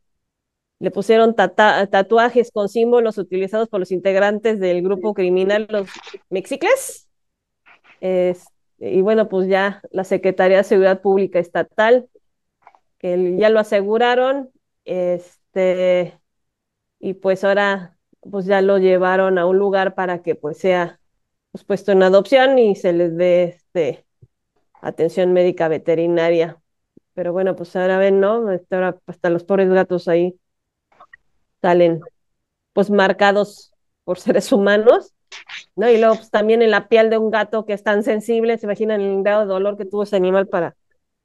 le 0.83 0.91
pusieron 0.91 1.33
tatuajes 1.33 2.51
con 2.51 2.67
símbolos 2.67 3.17
utilizados 3.17 3.69
por 3.69 3.79
los 3.79 3.89
integrantes 3.89 4.59
del 4.59 4.81
grupo 4.81 5.13
criminal, 5.13 5.65
los 5.69 5.87
Mexicles. 6.29 7.07
y 8.01 9.01
bueno, 9.01 9.29
pues 9.29 9.47
ya 9.47 9.81
la 9.91 10.03
Secretaría 10.03 10.57
de 10.57 10.65
Seguridad 10.65 11.01
Pública 11.01 11.39
Estatal, 11.39 12.09
que 12.97 13.37
ya 13.37 13.49
lo 13.49 13.61
aseguraron, 13.61 14.51
este, 14.83 16.19
y 16.99 17.13
pues 17.13 17.45
ahora 17.45 17.97
pues 18.19 18.45
ya 18.45 18.61
lo 18.61 18.77
llevaron 18.77 19.37
a 19.37 19.45
un 19.45 19.57
lugar 19.57 19.95
para 19.95 20.21
que 20.21 20.35
pues 20.35 20.57
sea 20.57 20.99
pues, 21.53 21.63
puesto 21.63 21.93
en 21.93 22.03
adopción 22.03 22.59
y 22.59 22.75
se 22.75 22.91
les 22.91 23.15
dé 23.15 23.43
este, 23.43 24.05
atención 24.81 25.31
médica 25.31 25.69
veterinaria. 25.69 26.61
Pero 27.13 27.31
bueno, 27.31 27.55
pues 27.55 27.73
ahora 27.77 27.99
ven, 27.99 28.19
¿no? 28.19 28.51
Este, 28.51 28.75
ahora 28.75 28.99
hasta 29.07 29.29
los 29.29 29.45
pobres 29.45 29.69
gatos 29.69 30.09
ahí 30.09 30.37
salen 31.63 32.01
pues 32.73 32.91
marcados 32.91 33.73
por 34.05 34.19
seres 34.19 34.51
humanos, 34.53 35.13
¿no? 35.75 35.89
Y 35.89 35.97
luego 35.99 36.15
pues, 36.17 36.31
también 36.31 36.61
en 36.63 36.71
la 36.71 36.89
piel 36.89 37.09
de 37.09 37.17
un 37.19 37.31
gato 37.31 37.65
que 37.65 37.73
es 37.73 37.83
tan 37.83 38.03
sensible, 38.03 38.57
se 38.57 38.67
imaginan 38.67 39.01
el 39.01 39.23
grado 39.23 39.41
de 39.43 39.47
dolor 39.47 39.77
que 39.77 39.85
tuvo 39.85 40.03
ese 40.03 40.17
animal 40.17 40.47
para, 40.47 40.75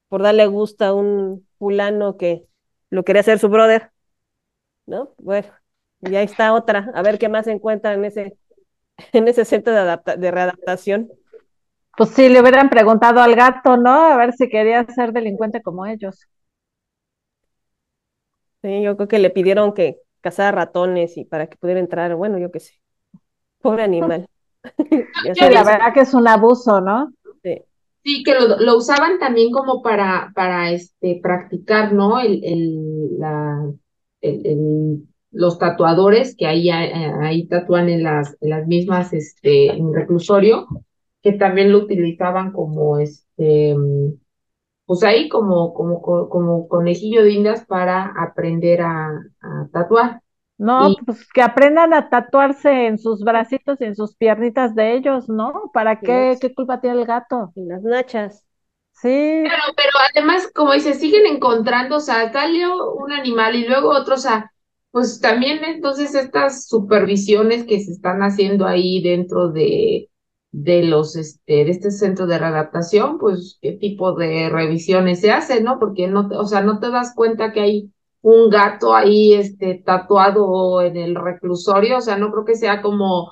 por 0.09 0.23
darle 0.23 0.47
gusto 0.49 0.85
a 0.87 0.95
un 0.95 1.47
fulano 1.59 2.17
que 2.19 2.45
lo 2.91 3.05
quería 3.05 3.21
hacer 3.23 3.39
su 3.41 3.49
brother, 3.51 3.93
¿no? 4.87 5.15
Bueno, 5.19 5.49
y 6.03 6.15
ahí 6.17 6.25
está 6.25 6.53
otra, 6.55 6.91
a 6.95 7.03
ver 7.03 7.19
qué 7.19 7.29
más 7.29 7.45
se 7.47 7.53
encuentra 7.53 7.95
en 7.95 8.05
ese, 8.05 8.37
en 9.13 9.29
ese 9.29 9.45
centro 9.45 9.75
de, 9.75 9.99
de 10.19 10.31
readaptación. 10.31 11.11
Pues 11.97 12.11
sí, 12.11 12.29
le 12.31 12.41
hubieran 12.41 12.71
preguntado 12.71 13.21
al 13.21 13.37
gato, 13.37 13.77
¿no? 13.77 13.91
A 13.93 14.17
ver 14.17 14.33
si 14.35 14.49
quería 14.49 14.87
ser 14.87 15.13
delincuente 15.13 15.63
como 15.63 15.87
ellos. 15.87 16.29
Sí, 18.63 18.83
yo 18.83 18.97
creo 18.97 19.09
que 19.09 19.19
le 19.19 19.31
pidieron 19.31 19.73
que 19.75 19.99
cazara 20.21 20.53
ratones 20.53 21.17
y 21.17 21.25
para 21.25 21.47
que 21.49 21.57
pudiera 21.57 21.81
entrar, 21.81 22.15
bueno, 22.15 22.39
yo 22.39 22.51
qué 22.51 22.61
sé. 22.61 22.75
Pobre 23.61 23.83
animal. 23.83 24.27
sí, 25.35 25.51
la 25.51 25.65
verdad 25.65 25.93
que 25.95 26.01
es 26.01 26.15
un 26.15 26.29
abuso, 26.29 26.81
¿no? 26.81 27.13
Sí. 27.43 27.63
Sí, 28.05 28.23
que 28.23 28.35
lo, 28.35 28.59
lo, 28.59 28.77
usaban 28.77 29.19
también 29.19 29.51
como 29.51 29.83
para, 29.83 30.33
para 30.35 30.71
este, 30.71 31.21
practicar, 31.23 31.93
¿no? 31.93 32.21
El, 32.21 32.43
el, 32.45 33.19
la, 33.19 33.71
el, 34.21 35.03
los 35.31 35.59
tatuadores 35.59 36.35
que 36.37 36.47
ahí, 36.47 36.71
ahí 36.71 37.47
tatúan 37.47 37.89
en 37.89 38.03
las, 38.03 38.37
en 38.41 38.51
las 38.51 38.67
mismas, 38.67 39.13
este, 39.13 39.69
en 39.69 39.93
reclusorio, 39.93 40.67
que 41.23 41.33
también 41.33 41.73
lo 41.73 41.79
utilizaban 41.79 42.53
como, 42.53 42.99
este, 42.99 43.77
pues 44.89 45.03
ahí 45.03 45.29
como, 45.29 45.75
como, 45.75 46.01
como 46.01 46.67
conejillo 46.67 47.23
de 47.23 47.33
indias 47.33 47.67
para 47.67 48.11
aprender 48.19 48.81
a, 48.81 49.21
tatuar. 49.71 50.23
No, 50.57 50.95
pues 51.05 51.29
que 51.31 51.43
aprendan 51.43 51.93
a 51.93 52.09
tatuarse 52.09 52.87
en 52.87 52.99
sus 52.99 53.23
bracitos 53.23 53.79
y 53.83 53.85
en 53.85 53.95
sus 53.95 54.17
piernitas 54.17 54.75
de 54.75 54.95
ellos, 54.95 55.29
¿no? 55.29 55.71
¿Para 55.75 56.01
qué? 56.01 56.39
¿Qué 56.41 56.55
culpa 56.55 56.81
tiene 56.81 57.01
el 57.01 57.07
gato? 57.07 57.53
En 57.55 57.69
las 57.69 57.83
nachas. 57.83 58.47
Sí. 58.93 59.43
Pero, 59.45 59.63
pero 59.77 59.91
además, 60.11 60.51
como 60.55 60.73
dice, 60.73 60.95
siguen 60.95 61.27
encontrando, 61.27 61.97
o 61.97 62.01
sea, 62.01 62.33
salió 62.33 62.95
un 62.95 63.13
animal 63.13 63.57
y 63.57 63.69
luego 63.69 63.91
otro, 63.91 64.15
o 64.15 64.19
sea, 64.19 64.51
pues 64.91 65.21
también 65.21 65.63
entonces 65.65 66.15
estas 66.15 66.67
supervisiones 66.67 67.65
que 67.65 67.79
se 67.81 67.93
están 67.93 68.23
haciendo 68.23 68.67
ahí 68.67 69.03
dentro 69.03 69.51
de, 69.51 70.09
de 70.63 70.83
los 70.83 71.17
este 71.17 71.65
de 71.65 71.71
este 71.71 71.91
centro 71.91 72.27
de 72.27 72.39
readaptación, 72.39 73.19
pues 73.19 73.59
qué 73.63 73.73
tipo 73.73 74.15
de 74.15 74.49
revisiones 74.49 75.21
se 75.21 75.31
hacen, 75.31 75.65
¿no? 75.65 75.79
Porque 75.79 76.09
no, 76.09 76.29
o 76.33 76.47
sea, 76.47 76.63
no 76.63 76.81
te 76.81 76.91
das 76.91 77.15
cuenta 77.15 77.53
que 77.53 77.61
hay 77.61 77.93
un 78.23 78.51
gato 78.51 78.95
ahí 78.95 79.35
este 79.35 79.83
tatuado 79.85 80.83
en 80.83 80.97
el 80.97 81.15
reclusorio, 81.15 81.99
o 81.99 82.01
sea, 82.01 82.17
no 82.19 82.33
creo 82.33 82.45
que 82.45 82.57
sea 82.57 82.83
como 82.83 83.31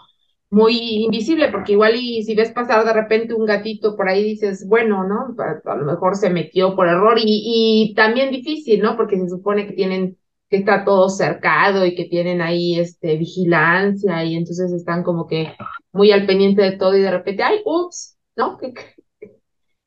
muy 0.51 1.05
invisible, 1.05 1.51
porque 1.51 1.73
igual 1.73 1.97
y 1.97 2.23
si 2.23 2.35
ves 2.37 2.53
pasar 2.53 2.85
de 2.85 2.93
repente 2.93 3.35
un 3.35 3.47
gatito 3.47 3.97
por 3.97 4.09
ahí 4.09 4.23
dices, 4.23 4.67
bueno, 4.69 5.05
¿no? 5.05 5.35
A, 5.43 5.75
lo 5.77 5.85
mejor 5.85 6.17
se 6.17 6.31
metió 6.31 6.77
por 6.77 6.87
error 6.89 7.19
y, 7.19 7.91
y 7.91 7.95
también 7.95 8.31
difícil, 8.31 8.81
¿no? 8.83 8.97
Porque 8.97 9.19
se 9.19 9.29
supone 9.29 9.67
que 9.67 9.73
tienen 9.73 10.17
que 10.49 10.59
está 10.59 10.85
todo 10.85 11.09
cercado 11.09 11.85
y 11.87 11.95
que 11.95 12.05
tienen 12.05 12.41
ahí 12.41 12.79
este 12.79 13.17
vigilancia 13.17 14.25
y 14.25 14.37
entonces 14.37 14.73
están 14.73 15.03
como 15.03 15.27
que 15.27 15.55
muy 15.93 16.13
al 16.13 16.27
pendiente 16.27 16.63
de 16.63 16.73
todo 16.73 16.97
y 16.97 17.03
de 17.03 17.11
repente, 17.11 17.43
ay, 17.43 17.61
ups, 17.65 18.17
¿no? 18.37 18.59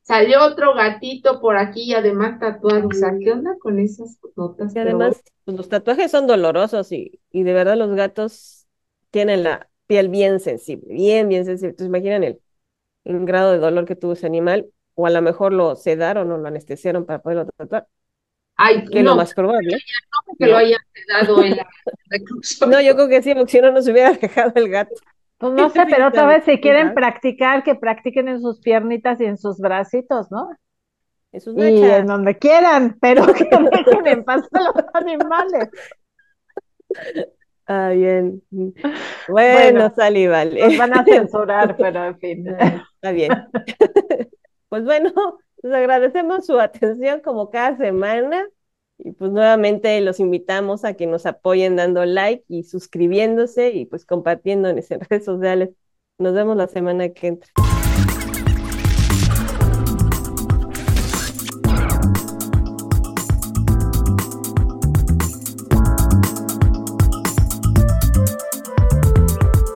Salió 0.01 0.43
otro 0.43 0.73
gatito 0.73 1.39
por 1.39 1.55
aquí 1.57 1.83
y 1.83 1.93
además 1.93 2.39
tatuado. 2.39 2.87
O 2.87 2.91
sea, 2.91 3.11
¿qué 3.19 3.31
onda 3.31 3.55
con 3.59 3.79
esas 3.79 4.17
notas? 4.35 4.75
Y 4.75 4.79
además, 4.79 5.21
pues, 5.45 5.55
los 5.55 5.69
tatuajes 5.69 6.09
son 6.09 6.25
dolorosos 6.25 6.91
y, 6.91 7.21
y 7.31 7.43
de 7.43 7.53
verdad 7.53 7.77
los 7.77 7.93
gatos 7.95 8.67
tienen 9.11 9.43
la 9.43 9.69
piel 9.85 10.09
bien 10.09 10.39
sensible, 10.39 10.93
bien, 10.93 11.29
bien 11.29 11.45
sensible. 11.45 11.71
Entonces, 11.71 11.89
imaginan 11.89 12.23
el, 12.23 12.41
el 13.03 13.25
grado 13.25 13.51
de 13.51 13.59
dolor 13.59 13.85
que 13.85 13.95
tuvo 13.95 14.13
ese 14.13 14.27
animal, 14.27 14.67
o 14.95 15.07
a 15.07 15.09
lo 15.09 15.21
mejor 15.21 15.53
lo 15.53 15.75
sedaron 15.75 16.31
o 16.31 16.37
lo 16.37 16.47
anestesiaron 16.47 17.05
para 17.05 17.21
poderlo 17.21 17.45
tatuar. 17.57 17.87
Ay, 18.61 18.83
que 18.83 19.01
no, 19.01 19.11
lo 19.11 19.15
más 19.15 19.33
probable. 19.33 19.71
No, 19.71 20.35
que 20.37 20.47
lo 20.47 20.57
hayan 20.57 20.81
dado 21.07 21.41
en 21.45 21.55
la 21.55 21.67
No, 22.67 22.81
yo 22.81 22.93
creo 22.93 23.07
que 23.07 23.21
sí, 23.21 23.33
porque 23.33 23.51
si 23.51 23.61
no 23.61 23.71
nos 23.71 23.87
hubiera 23.87 24.11
dejado 24.11 24.51
el 24.55 24.67
gato. 24.67 24.95
Pues 25.37 25.53
no 25.53 25.69
sé, 25.69 25.85
pero 25.89 26.07
otra 26.07 26.25
vez 26.25 26.43
si 26.43 26.59
quieren 26.59 26.93
practicar, 26.93 27.63
que 27.63 27.75
practiquen 27.75 28.27
en 28.27 28.41
sus 28.41 28.59
piernitas 28.59 29.21
y 29.21 29.25
en 29.25 29.37
sus 29.37 29.59
bracitos, 29.59 30.29
¿no? 30.29 30.49
En 31.31 31.39
sus 31.39 31.55
y 31.55 31.83
en 31.85 32.05
donde 32.05 32.37
quieran, 32.37 32.97
pero 32.99 33.25
que 33.27 33.45
dejen 33.71 34.07
en 34.07 34.23
paz 34.25 34.45
a 34.51 34.61
los 34.61 34.85
animales. 34.93 35.69
Ah, 37.65 37.91
bien. 37.91 38.43
Bueno, 39.29 39.93
Sally, 39.95 40.27
vale. 40.27 40.67
Nos 40.67 40.77
van 40.77 40.97
a 40.97 41.05
censurar, 41.05 41.77
pero 41.77 42.07
en 42.07 42.19
fin. 42.19 42.45
Está 42.49 43.11
bien. 43.13 43.31
Pues 44.67 44.83
bueno, 44.83 45.13
les 45.61 45.73
agradecemos 45.73 46.45
su 46.45 46.59
atención 46.59 47.21
como 47.21 47.49
cada 47.49 47.77
semana 47.77 48.47
y 48.97 49.11
pues 49.11 49.31
nuevamente 49.31 49.99
los 50.01 50.19
invitamos 50.19 50.83
a 50.83 50.93
que 50.93 51.07
nos 51.07 51.25
apoyen 51.25 51.75
dando 51.75 52.03
like 52.05 52.43
y 52.47 52.63
suscribiéndose 52.63 53.71
y 53.71 53.85
pues 53.85 54.05
compartiendo 54.05 54.69
en 54.69 54.77
redes 54.77 55.25
sociales. 55.25 55.69
Nos 56.17 56.33
vemos 56.33 56.57
la 56.57 56.67
semana 56.67 57.09
que 57.09 57.27
entra. 57.27 57.68